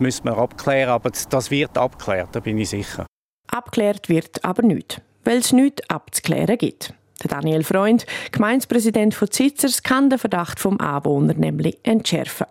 müssen 0.00 0.24
wir 0.24 0.36
abklären, 0.36 0.90
aber 0.90 1.10
das 1.30 1.50
wird 1.52 1.78
abgeklärt, 1.78 2.30
da 2.32 2.40
bin 2.40 2.58
ich 2.58 2.70
sicher. 2.70 3.06
Abklärt 3.48 4.08
wird 4.08 4.44
aber 4.44 4.62
nicht, 4.62 5.00
weil 5.24 5.38
es 5.38 5.52
nichts 5.52 5.88
abzuklären 5.88 6.58
gibt. 6.58 6.94
Der 7.22 7.30
Daniel 7.30 7.62
Freund, 7.62 8.04
Gemeindepräsident 8.32 9.14
von 9.14 9.30
Zitzers, 9.30 9.84
kann 9.84 10.10
den 10.10 10.18
Verdacht 10.18 10.58
vom 10.58 10.80
Anwohner 10.80 11.34
nämlich 11.34 11.78
entschärfen. 11.84 12.46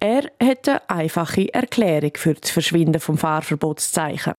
Er 0.00 0.30
hat 0.42 0.68
eine 0.68 0.90
einfache 0.90 1.52
Erklärung 1.54 2.12
für 2.14 2.34
das 2.34 2.50
Verschwinden 2.50 3.00
vom 3.00 3.16
Fahrverbotszeichen. 3.16 4.34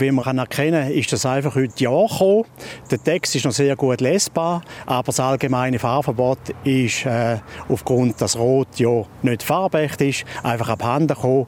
Wie 0.00 0.10
man 0.10 0.38
erkennen 0.38 0.88
kann, 0.88 0.92
ist 0.92 1.12
das 1.12 1.24
einfach 1.24 1.54
heute 1.54 1.84
Ja 1.84 2.06
gekommen. 2.06 2.46
Der 2.90 3.00
Text 3.00 3.36
ist 3.36 3.44
noch 3.44 3.52
sehr 3.52 3.76
gut 3.76 4.00
lesbar, 4.00 4.64
aber 4.86 5.06
das 5.06 5.20
allgemeine 5.20 5.78
Fahrverbot 5.78 6.40
ist 6.64 7.06
äh, 7.06 7.38
aufgrund, 7.68 8.20
dass 8.20 8.36
Rot 8.36 8.66
ja 8.78 9.04
nicht 9.22 9.44
farbecht 9.44 10.00
ist, 10.00 10.24
einfach 10.42 10.68
abhanden 10.68 11.14
gekommen. 11.14 11.46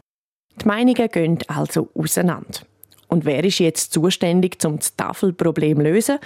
Die 0.62 0.64
Meinungen 0.64 1.08
gehen 1.08 1.38
also 1.48 1.88
auseinander. 1.96 2.60
Und 3.08 3.24
wer 3.24 3.42
ist 3.42 3.58
jetzt 3.58 3.92
zuständig, 3.92 4.64
um 4.64 4.76
das 4.76 4.94
Tafelproblem 4.94 5.78
zu 5.78 5.82
lösen? 5.82 6.18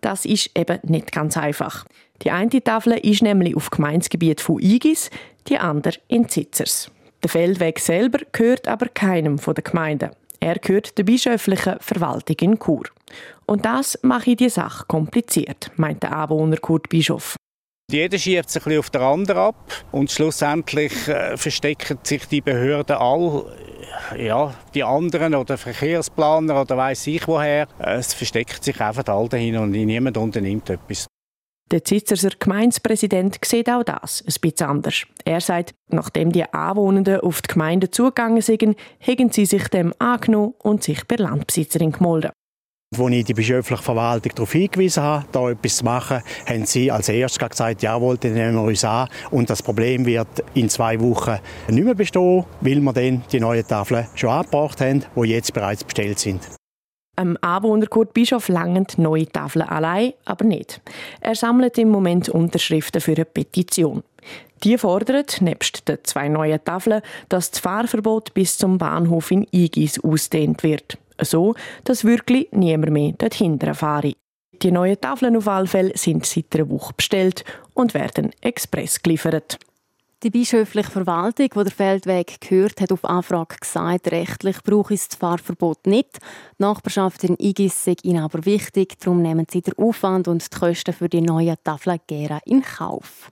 Das 0.00 0.24
ist 0.24 0.50
eben 0.58 0.80
nicht 0.82 1.12
ganz 1.12 1.36
einfach. 1.36 1.84
Die 2.22 2.32
eine 2.32 2.50
Tafel 2.60 2.94
ist 2.94 3.22
nämlich 3.22 3.54
auf 3.54 3.70
Gemeindegebiet 3.70 4.40
von 4.40 4.58
Igis, 4.58 5.10
die 5.46 5.58
andere 5.58 5.94
in 6.08 6.28
Zitzers. 6.28 6.90
Der 7.22 7.30
Feldweg 7.30 7.78
selber 7.78 8.18
gehört 8.32 8.66
aber 8.66 8.86
keinem 8.86 9.36
den 9.36 9.54
Gemeinden. 9.62 10.10
Er 10.40 10.58
gehört 10.58 10.96
der 10.96 11.04
bischöflichen 11.04 11.76
Verwaltung 11.80 12.36
in 12.40 12.58
Chur. 12.58 12.84
Und 13.46 13.64
das 13.64 13.98
mache 14.02 14.36
die 14.36 14.48
Sache 14.48 14.84
kompliziert, 14.86 15.70
meint 15.76 16.02
der 16.02 16.16
Anwohner 16.16 16.58
Kurt 16.58 16.88
Bischof. 16.88 17.36
Jeder 17.90 18.18
schiebt 18.18 18.50
sich 18.50 18.66
ein 18.66 18.78
auf 18.78 18.90
den 18.90 19.00
anderen 19.00 19.40
ab 19.40 19.72
und 19.92 20.10
schlussendlich 20.10 21.08
äh, 21.08 21.38
verstecken 21.38 21.98
sich 22.02 22.26
die 22.26 22.42
Behörden 22.42 22.96
all, 22.96 23.46
ja, 24.18 24.54
die 24.74 24.84
anderen 24.84 25.34
oder 25.34 25.56
Verkehrsplaner 25.56 26.60
oder 26.60 26.76
weiß 26.76 27.06
ich 27.06 27.26
woher. 27.26 27.66
Es 27.78 28.12
versteckt 28.12 28.62
sich 28.62 28.78
einfach 28.78 29.06
all 29.06 29.26
dahin 29.30 29.56
und 29.56 29.70
niemand 29.70 30.18
unternimmt 30.18 30.68
etwas. 30.68 31.07
Der 31.70 31.84
Zitzerser 31.84 32.30
Gemeindepräsident 32.38 33.38
sieht 33.44 33.68
auch 33.68 33.82
das 33.82 34.24
ein 34.26 34.34
bisschen 34.40 34.68
anders. 34.68 35.04
Er 35.26 35.42
sagt, 35.42 35.74
nachdem 35.90 36.32
die 36.32 36.44
Anwohnenden 36.44 37.20
auf 37.20 37.42
die 37.42 37.52
Gemeinde 37.52 37.90
zugegangen 37.90 38.40
sind, 38.40 38.74
hätten 38.98 39.30
sie 39.30 39.44
sich 39.44 39.68
dem 39.68 39.92
angenommen 39.98 40.54
und 40.62 40.82
sich 40.82 41.06
bei 41.06 41.16
Landbesitzerin 41.16 41.92
gemeldet. 41.92 42.32
Als 42.96 43.12
ich 43.12 43.24
die 43.26 43.34
bischöfliche 43.34 43.82
Verwaltung 43.82 44.32
darauf 44.34 44.52
hingewiesen 44.52 45.02
habe, 45.02 45.26
da 45.30 45.50
etwas 45.50 45.76
zu 45.76 45.84
machen, 45.84 46.22
haben 46.46 46.64
sie 46.64 46.90
als 46.90 47.10
erstes 47.10 47.46
gesagt, 47.46 47.82
jawohl, 47.82 48.16
dann 48.16 48.32
nehmen 48.32 48.54
wir 48.54 48.62
uns 48.62 48.82
an. 48.82 49.08
Und 49.30 49.50
das 49.50 49.62
Problem 49.62 50.06
wird 50.06 50.42
in 50.54 50.70
zwei 50.70 50.98
Wochen 50.98 51.36
nicht 51.68 51.84
mehr 51.84 51.94
bestehen, 51.94 52.46
weil 52.62 52.80
wir 52.80 52.92
dann 52.94 53.24
die 53.30 53.40
neuen 53.40 53.66
Tafeln 53.66 54.06
schon 54.14 54.30
angebracht 54.30 54.80
haben, 54.80 55.04
die 55.14 55.28
jetzt 55.28 55.52
bereits 55.52 55.84
bestellt 55.84 56.18
sind. 56.18 56.57
Am 57.18 57.36
Anwohner 57.40 57.88
Kurt 57.88 58.14
Bischof 58.14 58.48
langen 58.48 58.86
neue 58.96 59.26
Tafeln 59.26 59.68
allein, 59.68 60.12
aber 60.24 60.44
nicht. 60.44 60.80
Er 61.20 61.34
sammelt 61.34 61.76
im 61.76 61.88
Moment 61.88 62.28
Unterschriften 62.28 63.00
für 63.00 63.16
eine 63.16 63.24
Petition. 63.24 64.04
Die 64.62 64.78
fordert, 64.78 65.40
nebst 65.40 65.88
den 65.88 65.98
zwei 66.04 66.28
neuen 66.28 66.62
Tafeln, 66.62 67.02
dass 67.28 67.50
das 67.50 67.58
Fahrverbot 67.58 68.34
bis 68.34 68.56
zum 68.56 68.78
Bahnhof 68.78 69.32
in 69.32 69.48
Igis 69.50 69.98
ausdehnt 69.98 70.62
wird. 70.62 70.96
So, 71.20 71.56
dass 71.82 72.04
wirklich 72.04 72.52
niemand 72.52 72.92
mehr 72.92 73.14
dorthin 73.18 73.58
fahre. 73.58 74.12
Die 74.62 74.70
neuen 74.70 75.00
Tafeln 75.00 75.36
auf 75.36 75.48
alle 75.48 75.66
Fälle 75.66 75.98
sind 75.98 76.24
seit 76.24 76.54
einer 76.54 76.70
Woche 76.70 76.94
bestellt 76.96 77.44
und 77.74 77.94
werden 77.94 78.30
express 78.42 79.02
geliefert. 79.02 79.58
Die 80.24 80.30
bischöfliche 80.30 80.90
Verwaltung, 80.90 81.48
die 81.48 81.62
der 81.62 81.70
Feldweg 81.70 82.40
gehört, 82.40 82.80
hat 82.80 82.90
auf 82.90 83.04
Anfrage 83.04 83.54
gesagt, 83.60 84.10
rechtlich 84.10 84.64
brauche 84.64 84.92
es 84.92 85.06
das 85.06 85.16
Fahrverbot 85.16 85.86
nicht. 85.86 86.18
Die 86.58 86.62
Nachbarschaft 86.62 87.22
in 87.22 87.36
Igis 87.38 87.84
sei 87.84 87.94
ihnen 88.02 88.24
aber 88.24 88.44
wichtig, 88.44 88.98
darum 88.98 89.22
nehmen 89.22 89.46
sie 89.48 89.62
den 89.62 89.78
Aufwand 89.78 90.26
und 90.26 90.42
die 90.42 90.58
Kosten 90.58 90.92
für 90.92 91.08
die 91.08 91.20
neuen 91.20 91.54
Tafeln 91.62 92.00
gerne 92.08 92.40
in 92.46 92.62
Kauf. 92.62 93.30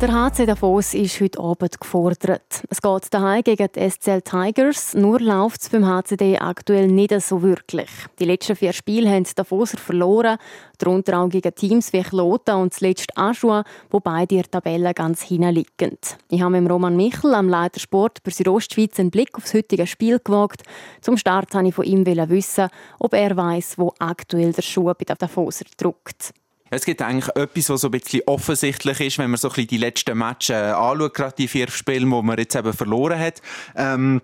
Der 0.00 0.14
HC 0.14 0.46
Davos 0.46 0.94
ist 0.94 1.20
heute 1.20 1.38
Abend 1.40 1.78
gefordert. 1.78 2.62
Es 2.70 2.80
geht 2.80 3.12
daheim 3.12 3.42
gegen 3.42 3.68
die 3.76 3.90
SCL 3.90 4.22
Tigers, 4.22 4.94
nur 4.94 5.20
läuft 5.20 5.60
es 5.60 5.68
beim 5.68 5.84
HCD 5.84 6.38
aktuell 6.38 6.86
nicht 6.86 7.12
so 7.20 7.42
wirklich. 7.42 7.90
Die 8.18 8.24
letzten 8.24 8.56
vier 8.56 8.72
Spiele 8.72 9.10
haben 9.10 9.24
die 9.24 9.34
Davoser 9.34 9.76
verloren, 9.76 10.38
darunter 10.78 11.20
auch 11.20 11.28
gegen 11.28 11.54
Teams 11.54 11.92
wie 11.92 12.00
Chlota 12.00 12.54
und 12.54 12.72
zuletzt 12.72 13.14
Aschua, 13.14 13.62
wo 13.90 14.00
beide 14.00 14.36
in 14.36 14.40
der 14.40 14.50
Tabelle 14.50 14.94
ganz 14.94 15.20
hinten 15.20 15.52
liegen. 15.52 15.98
Ich 16.30 16.40
habe 16.40 16.58
mit 16.58 16.72
Roman 16.72 16.96
Michel, 16.96 17.34
am 17.34 17.50
Leiter 17.50 17.78
Sport 17.78 18.22
bei 18.22 18.30
Südostschweiz, 18.30 18.98
einen 18.98 19.10
Blick 19.10 19.36
aufs 19.36 19.52
heutige 19.52 19.86
Spiel 19.86 20.18
gewagt. 20.18 20.62
Zum 21.02 21.18
Start 21.18 21.52
wollte 21.52 21.68
ich 21.68 21.74
von 21.74 21.84
ihm 21.84 22.06
wissen, 22.06 22.70
ob 22.98 23.12
er 23.12 23.36
weiß, 23.36 23.76
wo 23.76 23.92
aktuell 23.98 24.54
der 24.54 24.62
Schuh 24.62 24.94
bei 24.94 25.04
den 25.04 25.18
Davoser 25.18 25.66
drückt. 25.76 26.32
Es 26.70 26.84
gibt 26.84 27.02
eigentlich 27.02 27.28
etwas, 27.36 27.68
was 27.68 27.80
so 27.80 27.88
ein 27.88 27.92
bisschen 27.92 28.22
offensichtlich 28.26 29.00
ist, 29.00 29.18
wenn 29.18 29.30
man 29.30 29.38
so 29.38 29.48
ein 29.48 29.54
bisschen 29.54 29.68
die 29.68 29.78
letzten 29.78 30.16
Matches 30.16 30.50
äh, 30.50 30.70
anschaut, 30.70 31.14
gerade 31.14 31.34
die 31.36 31.48
vier 31.48 31.68
Spiele, 31.68 32.00
die 32.00 32.06
man 32.06 32.38
jetzt 32.38 32.54
eben 32.54 32.72
verloren 32.72 33.18
hat. 33.18 33.42
Ähm 33.76 34.22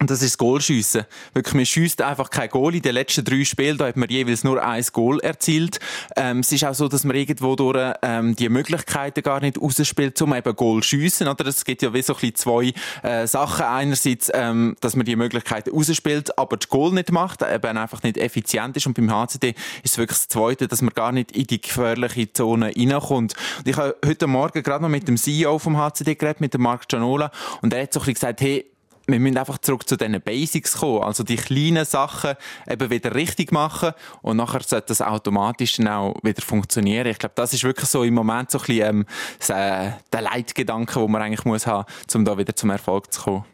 und 0.00 0.10
das 0.10 0.22
ist 0.22 0.32
das 0.32 0.38
Goalschiessen. 0.38 1.04
Wirklich, 1.32 1.54
man 1.54 1.66
schießt 1.66 2.02
einfach 2.02 2.28
kein 2.30 2.48
Goal. 2.48 2.74
In 2.74 2.82
den 2.82 2.94
letzten 2.94 3.24
drei 3.24 3.44
Spielen, 3.44 3.78
da 3.78 3.86
hat 3.86 3.96
man 3.96 4.08
jeweils 4.08 4.44
nur 4.44 4.62
ein 4.62 4.84
Goal 4.92 5.20
erzielt. 5.20 5.78
Ähm, 6.16 6.40
es 6.40 6.52
ist 6.52 6.64
auch 6.64 6.74
so, 6.74 6.88
dass 6.88 7.04
man 7.04 7.16
irgendwo 7.16 7.54
durch, 7.56 7.94
ähm, 8.02 8.34
die 8.36 8.48
Möglichkeiten 8.48 9.22
gar 9.22 9.40
nicht 9.40 9.60
rausspielt, 9.60 10.20
um 10.20 10.34
eben 10.34 10.56
Goal 10.56 10.82
schiessen, 10.82 11.28
oder? 11.28 11.46
Es 11.46 11.64
gibt 11.64 11.82
ja 11.82 11.94
wie 11.94 12.02
so 12.02 12.14
ein 12.14 12.20
bisschen 12.20 12.34
zwei, 12.34 12.72
äh, 13.02 13.26
Sachen. 13.26 13.64
Einerseits, 13.64 14.30
ähm, 14.34 14.76
dass 14.80 14.96
man 14.96 15.06
die 15.06 15.16
Möglichkeiten 15.16 15.70
rausspielt, 15.70 16.36
aber 16.38 16.56
das 16.56 16.68
Goal 16.68 16.92
nicht 16.92 17.12
macht, 17.12 17.42
eben 17.42 17.78
einfach 17.78 18.02
nicht 18.02 18.18
effizient 18.18 18.76
ist. 18.76 18.86
Und 18.86 18.94
beim 18.94 19.10
HCD 19.10 19.54
ist 19.82 19.92
es 19.92 19.98
wirklich 19.98 20.18
das 20.18 20.28
Zweite, 20.28 20.68
dass 20.68 20.82
man 20.82 20.92
gar 20.92 21.12
nicht 21.12 21.32
in 21.32 21.46
die 21.46 21.60
gefährliche 21.60 22.32
Zone 22.32 22.72
reinkommt. 22.76 23.34
Und 23.58 23.68
ich 23.68 23.76
habe 23.76 23.96
heute 24.04 24.26
Morgen 24.26 24.62
gerade 24.62 24.82
noch 24.82 24.90
mit 24.90 25.06
dem 25.06 25.16
CEO 25.16 25.58
vom 25.58 25.76
HCD 25.78 26.16
geredet, 26.16 26.40
mit 26.40 26.52
dem 26.52 26.62
Marc 26.62 26.88
Gianola, 26.88 27.30
und 27.62 27.72
er 27.72 27.82
hat 27.82 27.92
so 27.92 28.00
ein 28.00 28.06
bisschen 28.06 28.14
gesagt, 28.14 28.40
hey, 28.40 28.66
wir 29.06 29.20
müssen 29.20 29.36
einfach 29.36 29.58
zurück 29.58 29.88
zu 29.88 29.96
diesen 29.96 30.20
Basics 30.20 30.78
kommen. 30.78 31.02
Also 31.02 31.22
die 31.22 31.36
kleinen 31.36 31.84
Sachen 31.84 32.34
eben 32.68 32.90
wieder 32.90 33.14
richtig 33.14 33.52
machen 33.52 33.92
und 34.22 34.36
nachher 34.36 34.62
sollte 34.62 34.88
das 34.88 35.02
automatisch 35.02 35.76
dann 35.76 35.88
auch 35.88 36.14
wieder 36.22 36.42
funktionieren. 36.42 37.06
Ich 37.06 37.18
glaube, 37.18 37.34
das 37.36 37.52
ist 37.52 37.64
wirklich 37.64 37.88
so 37.88 38.02
im 38.02 38.14
Moment 38.14 38.50
so 38.50 38.58
ein 38.58 38.64
bisschen 38.64 38.88
ähm, 38.88 39.06
äh, 39.48 39.90
der 40.12 40.22
Leitgedanke, 40.22 41.00
den 41.00 41.10
man 41.10 41.22
eigentlich 41.22 41.44
muss 41.44 41.66
haben, 41.66 41.86
um 42.14 42.24
da 42.24 42.38
wieder 42.38 42.54
zum 42.54 42.70
Erfolg 42.70 43.12
zu 43.12 43.22
kommen. 43.22 43.44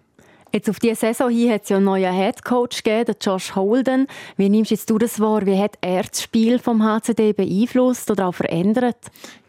Jetzt 0.53 0.69
auf 0.69 0.81
diese 0.81 0.97
Saison 0.97 1.31
hier 1.31 1.55
hat 1.55 1.63
es 1.63 1.69
ja 1.69 1.77
einen 1.77 1.85
neuen 1.85 2.13
Headcoach 2.13 2.83
gegeben, 2.83 3.15
Josh 3.21 3.55
Holden. 3.55 4.09
Wie 4.37 4.49
nimmst 4.49 4.73
jetzt 4.73 4.91
du 4.91 4.99
das 4.99 5.21
wahr? 5.21 5.47
Wie 5.47 5.57
hat 5.57 5.79
er 5.81 6.03
das 6.03 6.23
Spiel 6.23 6.59
vom 6.59 6.83
HCD 6.83 7.33
beeinflusst 7.33 8.11
oder 8.11 8.27
auch 8.27 8.35
verändert? 8.35 8.97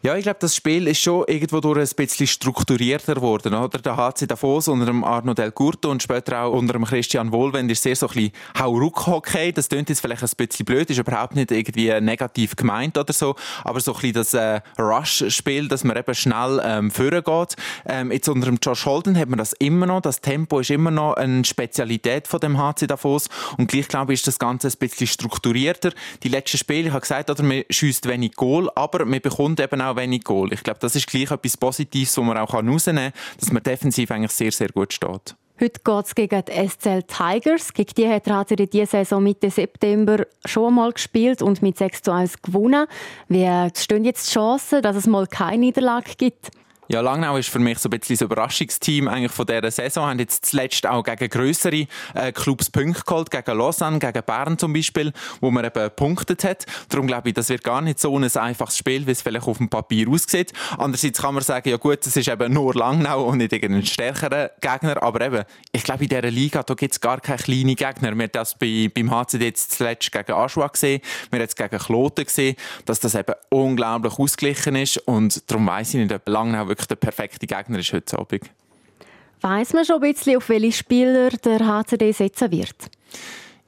Ja, 0.04 0.16
ich 0.16 0.24
glaube, 0.24 0.38
das 0.40 0.56
Spiel 0.56 0.88
ist 0.88 1.00
schon 1.00 1.24
irgendwo 1.28 1.60
durch 1.60 1.78
ein 1.78 1.94
bisschen 1.94 2.26
strukturierter 2.26 3.14
geworden. 3.14 3.54
Oder? 3.54 3.78
Der 3.78 3.96
HC 3.96 4.26
Davos 4.26 4.66
unter 4.66 4.86
dem 4.86 5.04
Arno 5.04 5.32
Del 5.32 5.52
Curto 5.52 5.92
und 5.92 6.02
später 6.02 6.42
auch 6.42 6.54
unter 6.54 6.72
dem 6.72 6.84
Christian 6.84 7.30
Wohlwend 7.30 7.70
ist 7.70 7.84
sehr 7.84 7.94
so 7.94 8.08
ein 8.08 8.14
bisschen 8.14 8.32
Hauruck-Hockey. 8.58 9.52
Das 9.52 9.68
klingt 9.68 9.90
jetzt 9.90 10.00
vielleicht 10.00 10.24
ein 10.24 10.30
bisschen 10.36 10.66
blöd, 10.66 10.90
ist 10.90 10.98
überhaupt 10.98 11.36
nicht 11.36 11.52
irgendwie 11.52 12.00
negativ 12.00 12.56
gemeint 12.56 12.98
oder 12.98 13.12
so. 13.12 13.36
Aber 13.62 13.78
so 13.78 13.94
ein 13.94 14.00
bisschen 14.00 14.14
das 14.14 14.34
äh, 14.34 14.60
Rush-Spiel, 14.76 15.68
dass 15.68 15.84
man 15.84 15.96
eben 15.96 16.14
schnell 16.16 16.60
ähm, 16.64 16.90
vorgeht. 16.90 17.54
Ähm, 17.86 18.10
jetzt 18.10 18.28
unter 18.28 18.46
dem 18.46 18.58
Josh 18.60 18.84
Holden 18.84 19.16
hat 19.16 19.28
man 19.28 19.38
das 19.38 19.52
immer 19.52 19.86
noch. 19.86 20.00
Das 20.00 20.20
Tempo 20.20 20.58
ist 20.58 20.70
immer 20.70 20.90
noch 20.90 21.14
eine 21.14 21.44
Spezialität 21.44 22.26
von 22.26 22.40
dem 22.40 22.58
HC 22.58 22.88
Davos. 22.88 23.28
Und 23.56 23.68
gleich, 23.68 23.86
glaube 23.86 24.14
ich, 24.14 24.18
ist 24.18 24.26
das 24.26 24.40
Ganze 24.40 24.66
ein 24.66 24.74
bisschen 24.80 25.06
strukturierter. 25.06 25.92
Die 26.24 26.28
letzten 26.28 26.58
Spiele, 26.58 26.88
ich 26.88 26.92
habe 26.92 27.02
gesagt, 27.02 27.30
oder, 27.30 27.44
man 27.44 27.62
schießt 27.70 28.08
wenig 28.08 28.34
Goal, 28.34 28.68
aber 28.74 29.04
man 29.04 29.20
bekommt 29.20 29.60
eben 29.60 29.80
auch 29.80 29.91
wenig 29.96 30.24
Goal. 30.24 30.52
Ich 30.52 30.62
glaube, 30.62 30.80
das 30.80 30.96
ist 30.96 31.06
gleich 31.06 31.30
etwas 31.30 31.56
Positives, 31.56 32.16
was 32.16 32.24
man 32.24 32.38
auch 32.38 32.54
rausnehmen 32.54 33.12
kann, 33.12 33.20
dass 33.38 33.52
man 33.52 33.62
defensiv 33.62 34.10
eigentlich 34.10 34.32
sehr, 34.32 34.52
sehr 34.52 34.68
gut 34.68 34.92
steht. 34.92 35.36
Heute 35.60 35.80
geht 35.84 36.06
es 36.06 36.14
gegen 36.14 36.44
die 36.44 36.68
SCL 36.68 37.02
Tigers. 37.04 37.72
Gegen 37.72 37.94
die 37.96 38.08
hat 38.08 38.26
er 38.26 38.58
in 38.58 38.68
dieser 38.68 38.86
Saison 38.86 39.22
Mitte 39.22 39.48
September 39.48 40.26
schon 40.44 40.68
einmal 40.68 40.92
gespielt 40.92 41.40
und 41.40 41.62
mit 41.62 41.78
6 41.78 42.02
zu 42.02 42.12
1 42.12 42.42
gewonnen. 42.42 42.86
Wie 43.28 43.48
stehen 43.76 44.04
jetzt 44.04 44.28
die 44.28 44.32
Chancen, 44.32 44.82
dass 44.82 44.96
es 44.96 45.06
mal 45.06 45.26
keine 45.28 45.58
Niederlage 45.58 46.14
gibt? 46.18 46.50
Ja, 46.88 47.00
Langnau 47.00 47.36
ist 47.36 47.48
für 47.48 47.60
mich 47.60 47.78
so 47.78 47.88
ein 47.88 47.98
bisschen 47.98 48.16
das 48.16 48.22
Überraschungsteam 48.22 49.06
eigentlich 49.06 49.30
von 49.30 49.46
dieser 49.46 49.70
Saison. 49.70 50.06
Haben 50.08 50.18
jetzt 50.18 50.46
zuletzt 50.46 50.84
auch 50.84 51.04
gegen 51.04 51.28
größere 51.28 51.86
äh, 52.14 52.32
Clubs 52.32 52.70
Punkte 52.70 53.04
geholt, 53.06 53.30
gegen 53.30 53.56
Lausanne, 53.56 54.00
gegen 54.00 54.22
Bern 54.24 54.58
zum 54.58 54.72
Beispiel, 54.72 55.12
wo 55.40 55.52
man 55.52 55.64
eben 55.64 55.90
punktet 55.94 56.42
hat. 56.42 56.66
Darum 56.88 57.06
glaube 57.06 57.28
ich, 57.28 57.34
das 57.34 57.50
wird 57.50 57.62
gar 57.62 57.80
nicht 57.82 58.00
so 58.00 58.16
ein 58.18 58.24
einfaches 58.24 58.76
Spiel, 58.76 59.06
wie 59.06 59.12
es 59.12 59.22
vielleicht 59.22 59.46
auf 59.46 59.58
dem 59.58 59.68
Papier 59.68 60.08
aussieht. 60.08 60.52
Andererseits 60.76 61.22
kann 61.22 61.34
man 61.34 61.44
sagen, 61.44 61.68
ja 61.68 61.76
gut, 61.76 62.04
es 62.04 62.16
ist 62.16 62.28
eben 62.28 62.52
nur 62.52 62.74
Langnau 62.74 63.26
und 63.26 63.38
nicht 63.38 63.52
irgendein 63.52 63.86
stärkerer 63.86 64.50
Gegner. 64.60 65.00
Aber 65.04 65.24
eben, 65.24 65.44
ich 65.70 65.84
glaube, 65.84 66.02
in 66.02 66.08
dieser 66.08 66.30
Liga, 66.32 66.64
da 66.64 66.74
gibt 66.74 66.94
es 66.94 67.00
gar 67.00 67.20
keine 67.20 67.38
kleinen 67.38 67.76
Gegner. 67.76 68.12
Wir 68.12 68.24
haben 68.24 68.32
das 68.32 68.58
bei, 68.58 68.90
beim 68.92 69.12
HCD 69.12 69.44
jetzt 69.44 69.70
zuletzt 69.78 70.10
gegen 70.10 70.32
Aschua 70.32 70.66
gesehen, 70.66 71.00
wir 71.30 71.38
haben 71.38 71.46
es 71.46 71.54
gegen 71.54 71.78
Kloten 71.78 72.24
gesehen, 72.24 72.56
dass 72.86 72.98
das 72.98 73.14
eben 73.14 73.34
unglaublich 73.50 74.18
ausgeglichen 74.18 74.74
ist. 74.74 74.98
Und 74.98 75.48
darum 75.48 75.64
weiss 75.68 75.94
ich 75.94 76.00
nicht, 76.00 76.12
ob 76.12 76.28
Langnau 76.28 76.71
wirklich 76.72 76.88
der 76.88 76.96
perfekte 76.96 77.46
Gegner 77.46 77.78
ist 77.78 77.92
heute 77.92 78.18
Abend. 78.18 78.50
Weiss 79.42 79.72
man 79.72 79.84
schon 79.84 80.02
ein 80.02 80.12
bisschen, 80.12 80.36
auf 80.36 80.48
welche 80.48 80.72
Spieler 80.72 81.30
der 81.30 81.66
HCD 81.66 82.12
setzen 82.12 82.50
wird? 82.50 82.90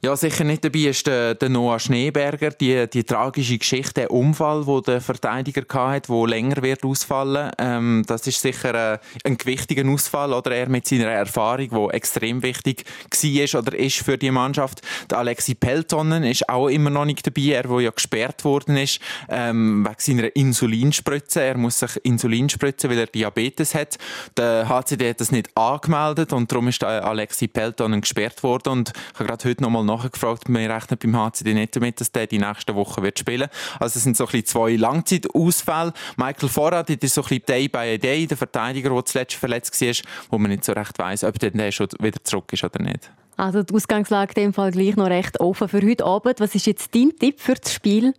Ja, 0.05 0.15
sicher 0.15 0.43
nicht 0.43 0.63
dabei 0.63 0.81
ist 0.81 1.07
der, 1.07 1.33
der 1.33 1.49
Noah 1.49 1.79
Schneeberger, 1.79 2.51
die, 2.51 2.87
die 2.87 3.03
tragische 3.03 3.57
Geschichte, 3.57 4.01
der 4.01 4.11
Unfall, 4.11 4.67
wo 4.67 4.79
der 4.79 5.01
Verteidiger 5.01 5.63
hatte, 5.67 6.11
der 6.11 6.27
länger 6.27 6.61
wird 6.61 6.85
ausfallen. 6.85 7.49
Ähm, 7.57 8.03
das 8.05 8.27
ist 8.27 8.39
sicher 8.39 8.93
äh, 8.93 8.99
ein 9.23 9.35
gewichtiger 9.35 9.89
Ausfall, 9.89 10.31
oder 10.31 10.51
er 10.51 10.69
mit 10.69 10.87
seiner 10.87 11.07
Erfahrung, 11.07 11.69
die 11.71 11.95
extrem 11.95 12.43
wichtig 12.43 12.85
war 13.09 13.59
oder 13.59 13.79
ist 13.79 13.97
für 13.97 14.15
die 14.15 14.29
Mannschaft. 14.29 14.83
Der 15.09 15.17
Alexi 15.17 15.55
Peltonen 15.55 16.23
ist 16.23 16.49
auch 16.49 16.67
immer 16.67 16.91
noch 16.91 17.05
nicht 17.05 17.25
dabei, 17.25 17.53
er, 17.53 17.63
der 17.63 17.79
ja 17.81 17.89
gesperrt 17.89 18.45
worden 18.45 18.77
ist, 18.77 18.99
ähm, 19.27 19.87
wegen 19.87 19.95
seiner 19.97 20.35
Insulinspritze. 20.35 21.41
Er 21.41 21.57
muss 21.57 21.79
sich 21.79 21.99
Insulin 22.03 22.47
spritzen, 22.49 22.91
weil 22.91 22.99
er 22.99 23.07
Diabetes 23.07 23.73
hat. 23.73 23.97
Der 24.37 24.69
HCD 24.69 25.09
hat 25.09 25.19
das 25.19 25.31
nicht 25.31 25.49
angemeldet 25.57 26.31
und 26.31 26.51
darum 26.51 26.67
ist 26.67 26.83
der 26.83 27.03
Alexi 27.03 27.47
Peltonen 27.47 28.01
gesperrt 28.01 28.43
worden 28.43 28.69
und 28.69 28.93
ich 29.13 29.19
habe 29.19 29.29
gerade 29.29 29.49
heute 29.49 29.63
noch 29.63 29.71
mal 29.71 29.94
nachgefragt, 29.97 30.43
wir 30.47 30.69
rechnen 30.69 30.99
beim 31.01 31.15
HCD 31.15 31.53
nicht 31.53 31.75
damit, 31.75 32.01
dass 32.01 32.11
der 32.11 32.27
die 32.27 32.39
nächsten 32.39 32.75
Wochen 32.75 33.03
wird 33.03 33.19
spielen 33.19 33.47
Also 33.79 33.97
es 33.97 34.03
sind 34.03 34.17
so 34.17 34.25
ein 34.25 34.31
bisschen 34.31 34.45
zwei 34.45 34.75
Langzeitausfälle. 34.75 35.93
Michael 36.17 36.49
Vorrat 36.49 36.89
ist 36.89 37.13
so 37.13 37.21
ein 37.21 37.27
bisschen 37.27 37.45
Day 37.45 37.67
by 37.67 37.97
Day, 37.97 38.27
der 38.27 38.37
Verteidiger, 38.37 38.89
der 38.89 39.05
zuletzt 39.05 39.35
verletzt 39.35 39.81
war, 39.81 39.93
wo 40.29 40.37
man 40.37 40.51
nicht 40.51 40.65
so 40.65 40.73
recht 40.73 40.97
weiss, 40.99 41.23
ob 41.23 41.39
der 41.39 41.71
schon 41.71 41.87
wieder 41.99 42.23
zurück 42.23 42.51
ist 42.51 42.63
oder 42.63 42.81
nicht. 42.81 43.11
Also 43.37 43.63
die 43.63 43.73
Ausgangslage 43.73 44.33
in 44.35 44.47
dem 44.47 44.53
Fall 44.53 44.71
gleich 44.71 44.95
noch 44.95 45.07
recht 45.07 45.39
offen 45.39 45.67
für 45.67 45.81
heute 45.81 46.05
Abend. 46.05 46.39
Was 46.39 46.55
ist 46.55 46.65
jetzt 46.67 46.95
dein 46.95 47.11
Tipp 47.19 47.39
für 47.39 47.55
das 47.55 47.73
Spiel? 47.73 48.13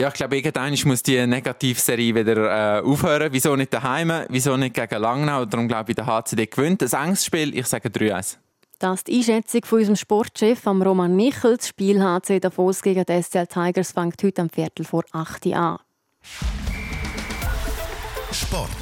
Ja, 0.00 0.08
ich 0.08 0.14
glaube, 0.14 0.36
irgendwann 0.36 0.76
muss 0.84 1.02
die 1.02 1.26
Negativserie 1.26 2.14
wieder 2.14 2.78
äh, 2.78 2.82
aufhören. 2.82 3.32
Wieso 3.32 3.54
nicht 3.56 3.72
daheim? 3.72 4.12
Wieso 4.28 4.56
nicht 4.56 4.74
gegen 4.74 5.00
Langnau? 5.00 5.44
Darum 5.44 5.68
glaube 5.68 5.92
ich, 5.92 5.96
der 5.96 6.06
HCD 6.06 6.46
gewinnt. 6.46 6.82
Ein 6.82 7.06
enges 7.06 7.24
Spiel, 7.24 7.56
ich 7.56 7.66
sage 7.66 7.88
3-1. 7.88 8.38
Das 8.82 8.98
ist 8.98 9.06
die 9.06 9.18
Einschätzung 9.18 9.64
von 9.64 9.78
unserem 9.78 9.94
Sportchef 9.94 10.66
Roman 10.66 11.14
Michel. 11.14 11.56
Das 11.56 11.68
Spiel 11.68 12.02
HC 12.02 12.40
Davos 12.40 12.82
gegen 12.82 13.04
die 13.04 13.22
SCL 13.22 13.46
Tigers 13.46 13.92
fängt 13.92 14.20
heute 14.24 14.42
am 14.42 14.50
Viertel 14.50 14.84
vor 14.84 15.04
8 15.12 15.46
Uhr 15.46 15.56
an. 15.56 15.78
Sport. 18.32 18.81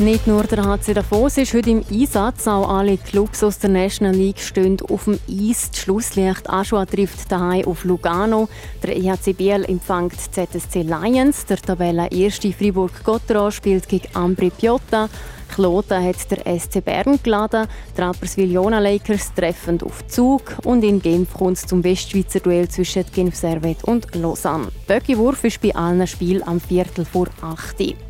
Nicht 0.00 0.28
nur 0.28 0.44
der 0.44 0.64
HC 0.64 0.94
Davos 0.94 1.38
ist 1.38 1.52
heute 1.54 1.70
im 1.70 1.84
Einsatz, 1.90 2.46
auch 2.46 2.68
alle 2.68 2.98
Clubs 2.98 3.42
aus 3.42 3.58
der 3.58 3.70
National 3.70 4.14
League 4.14 4.38
stehen 4.38 4.76
auf 4.88 5.06
dem 5.06 5.18
Eis. 5.28 5.72
Die 5.72 5.80
Schlusslicht 5.80 6.48
Aschua 6.48 6.86
trifft 6.86 7.32
daheim 7.32 7.66
auf 7.66 7.82
Lugano. 7.82 8.48
Der 8.80 8.96
EHC 8.96 9.32
Biel 9.36 9.64
empfängt 9.64 10.14
ZSC 10.14 10.82
Lions. 10.82 11.46
Der 11.46 11.56
Tabelle 11.56 12.06
erste 12.12 12.52
Fribourg-Gotteron 12.52 13.50
spielt 13.50 13.88
gegen 13.88 14.06
Ambri 14.14 14.50
Piotta. 14.50 15.08
Kloten 15.52 16.04
hat 16.04 16.30
der 16.30 16.60
SC 16.60 16.84
Bern 16.84 17.18
geladen. 17.20 17.66
Die 17.96 18.00
Rapperswil 18.00 18.52
Jona 18.52 18.78
Lakers 18.78 19.34
treffen 19.34 19.82
auf 19.82 20.06
Zug. 20.06 20.58
Und 20.62 20.84
in 20.84 21.02
Genf 21.02 21.34
kommt 21.34 21.56
es 21.56 21.66
zum 21.66 21.82
Westschweizer 21.82 22.38
Duell 22.38 22.68
zwischen 22.68 23.04
Genf 23.12 23.34
Servet 23.34 23.82
und 23.82 24.14
Lausanne. 24.14 24.68
Böckiwurf 24.86 25.42
ist 25.42 25.60
bei 25.60 25.74
allen 25.74 26.06
Spielen 26.06 26.46
am 26.46 26.60
Viertel 26.60 27.04
vor 27.04 27.26
8 27.42 27.80
Uhr. 27.80 28.07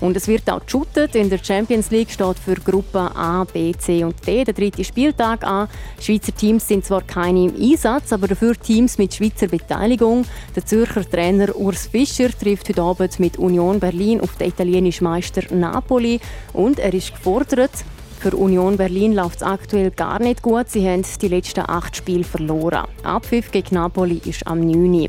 Und 0.00 0.16
es 0.16 0.28
wird 0.28 0.48
auch 0.50 0.64
geshootet. 0.64 1.14
In 1.14 1.28
der 1.28 1.38
Champions 1.42 1.90
League 1.90 2.10
steht 2.10 2.38
für 2.38 2.54
Gruppe 2.54 3.10
A, 3.14 3.44
B, 3.44 3.72
C 3.76 4.04
und 4.04 4.14
D 4.26 4.44
der 4.44 4.54
dritte 4.54 4.84
Spieltag 4.84 5.44
an. 5.44 5.68
Schweizer 6.00 6.34
Teams 6.34 6.68
sind 6.68 6.84
zwar 6.84 7.02
keine 7.02 7.46
im 7.46 7.54
Einsatz, 7.60 8.12
aber 8.12 8.28
dafür 8.28 8.54
Teams 8.54 8.98
mit 8.98 9.14
Schweizer 9.14 9.48
Beteiligung. 9.48 10.24
Der 10.54 10.64
Zürcher 10.64 11.08
Trainer 11.08 11.56
Urs 11.56 11.86
Fischer 11.86 12.28
trifft 12.30 12.68
heute 12.68 12.82
Abend 12.82 13.18
mit 13.18 13.38
Union 13.38 13.80
Berlin 13.80 14.20
auf 14.20 14.36
den 14.36 14.48
italienischen 14.48 15.04
Meister 15.04 15.42
Napoli 15.52 16.20
und 16.52 16.78
er 16.78 16.94
ist 16.94 17.12
gefordert. 17.12 17.72
Für 18.20 18.36
Union 18.36 18.76
Berlin 18.76 19.14
läuft 19.14 19.36
es 19.36 19.42
aktuell 19.42 19.92
gar 19.92 20.20
nicht 20.20 20.42
gut. 20.42 20.68
Sie 20.68 20.88
haben 20.88 21.04
die 21.22 21.28
letzten 21.28 21.60
acht 21.68 21.94
Spiele 21.96 22.24
verloren. 22.24 22.86
Abpfiff 23.04 23.52
gegen 23.52 23.76
Napoli 23.76 24.20
ist 24.24 24.44
am 24.46 24.60
9. 24.60 25.08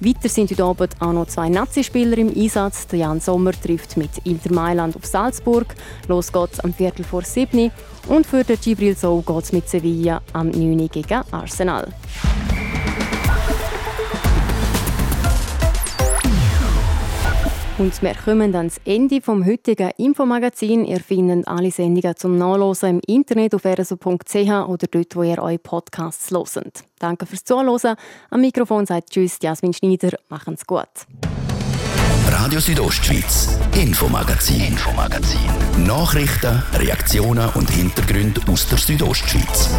Weiter 0.00 0.28
sind 0.28 0.50
heute 0.52 0.62
Abend 0.62 0.94
auch 1.00 1.12
noch 1.12 1.26
zwei 1.26 1.48
Nazi-Spieler 1.48 2.18
im 2.18 2.28
Einsatz. 2.28 2.86
Der 2.86 3.00
Jan 3.00 3.18
Sommer 3.18 3.50
trifft 3.50 3.96
mit 3.96 4.10
Inter 4.22 4.52
Mailand 4.52 4.94
auf 4.94 5.04
Salzburg. 5.04 5.74
Los 6.06 6.32
geht's 6.32 6.60
am 6.60 6.72
Viertel 6.72 7.04
vor 7.04 7.22
sieben. 7.22 7.72
Und 8.06 8.24
für 8.24 8.44
den 8.44 8.60
Gibril 8.60 8.96
Sow 8.96 9.20
geht's 9.22 9.50
mit 9.50 9.68
Sevilla 9.68 10.22
am 10.32 10.50
9 10.50 10.88
gegen 10.88 11.22
Arsenal. 11.32 11.88
Und 17.78 18.02
wir 18.02 18.14
kommen 18.14 18.56
ans 18.56 18.80
Ende 18.84 19.20
vom 19.20 19.46
heutigen 19.46 19.92
Infomagazin. 19.98 20.84
Ihr 20.84 20.98
findet 20.98 21.46
alle 21.46 21.70
Sendungen 21.70 22.16
zum 22.16 22.36
Nachlesen 22.36 22.98
im 22.98 23.00
Internet 23.06 23.54
auf 23.54 23.64
rso.ch 23.64 24.68
oder 24.68 24.86
dort, 24.90 25.14
wo 25.14 25.22
ihr 25.22 25.38
eure 25.40 25.58
Podcasts 25.58 26.32
hört. 26.32 26.82
Danke 26.98 27.26
fürs 27.26 27.44
Zuhören. 27.44 27.94
Am 28.30 28.40
Mikrofon 28.40 28.84
sagt 28.84 29.10
Tschüss, 29.10 29.38
Jasmin 29.40 29.72
Schneider. 29.72 30.18
Machen's 30.28 30.66
gut. 30.66 30.88
Radio 32.26 32.58
Südostschweiz, 32.58 33.56
Infomagazin, 33.76 34.60
Infomagazin. 34.60 35.38
Nachrichten, 35.86 36.60
Reaktionen 36.74 37.48
und 37.54 37.70
Hintergründe 37.70 38.40
aus 38.50 38.68
der 38.68 38.78
Südostschweiz. 38.78 39.70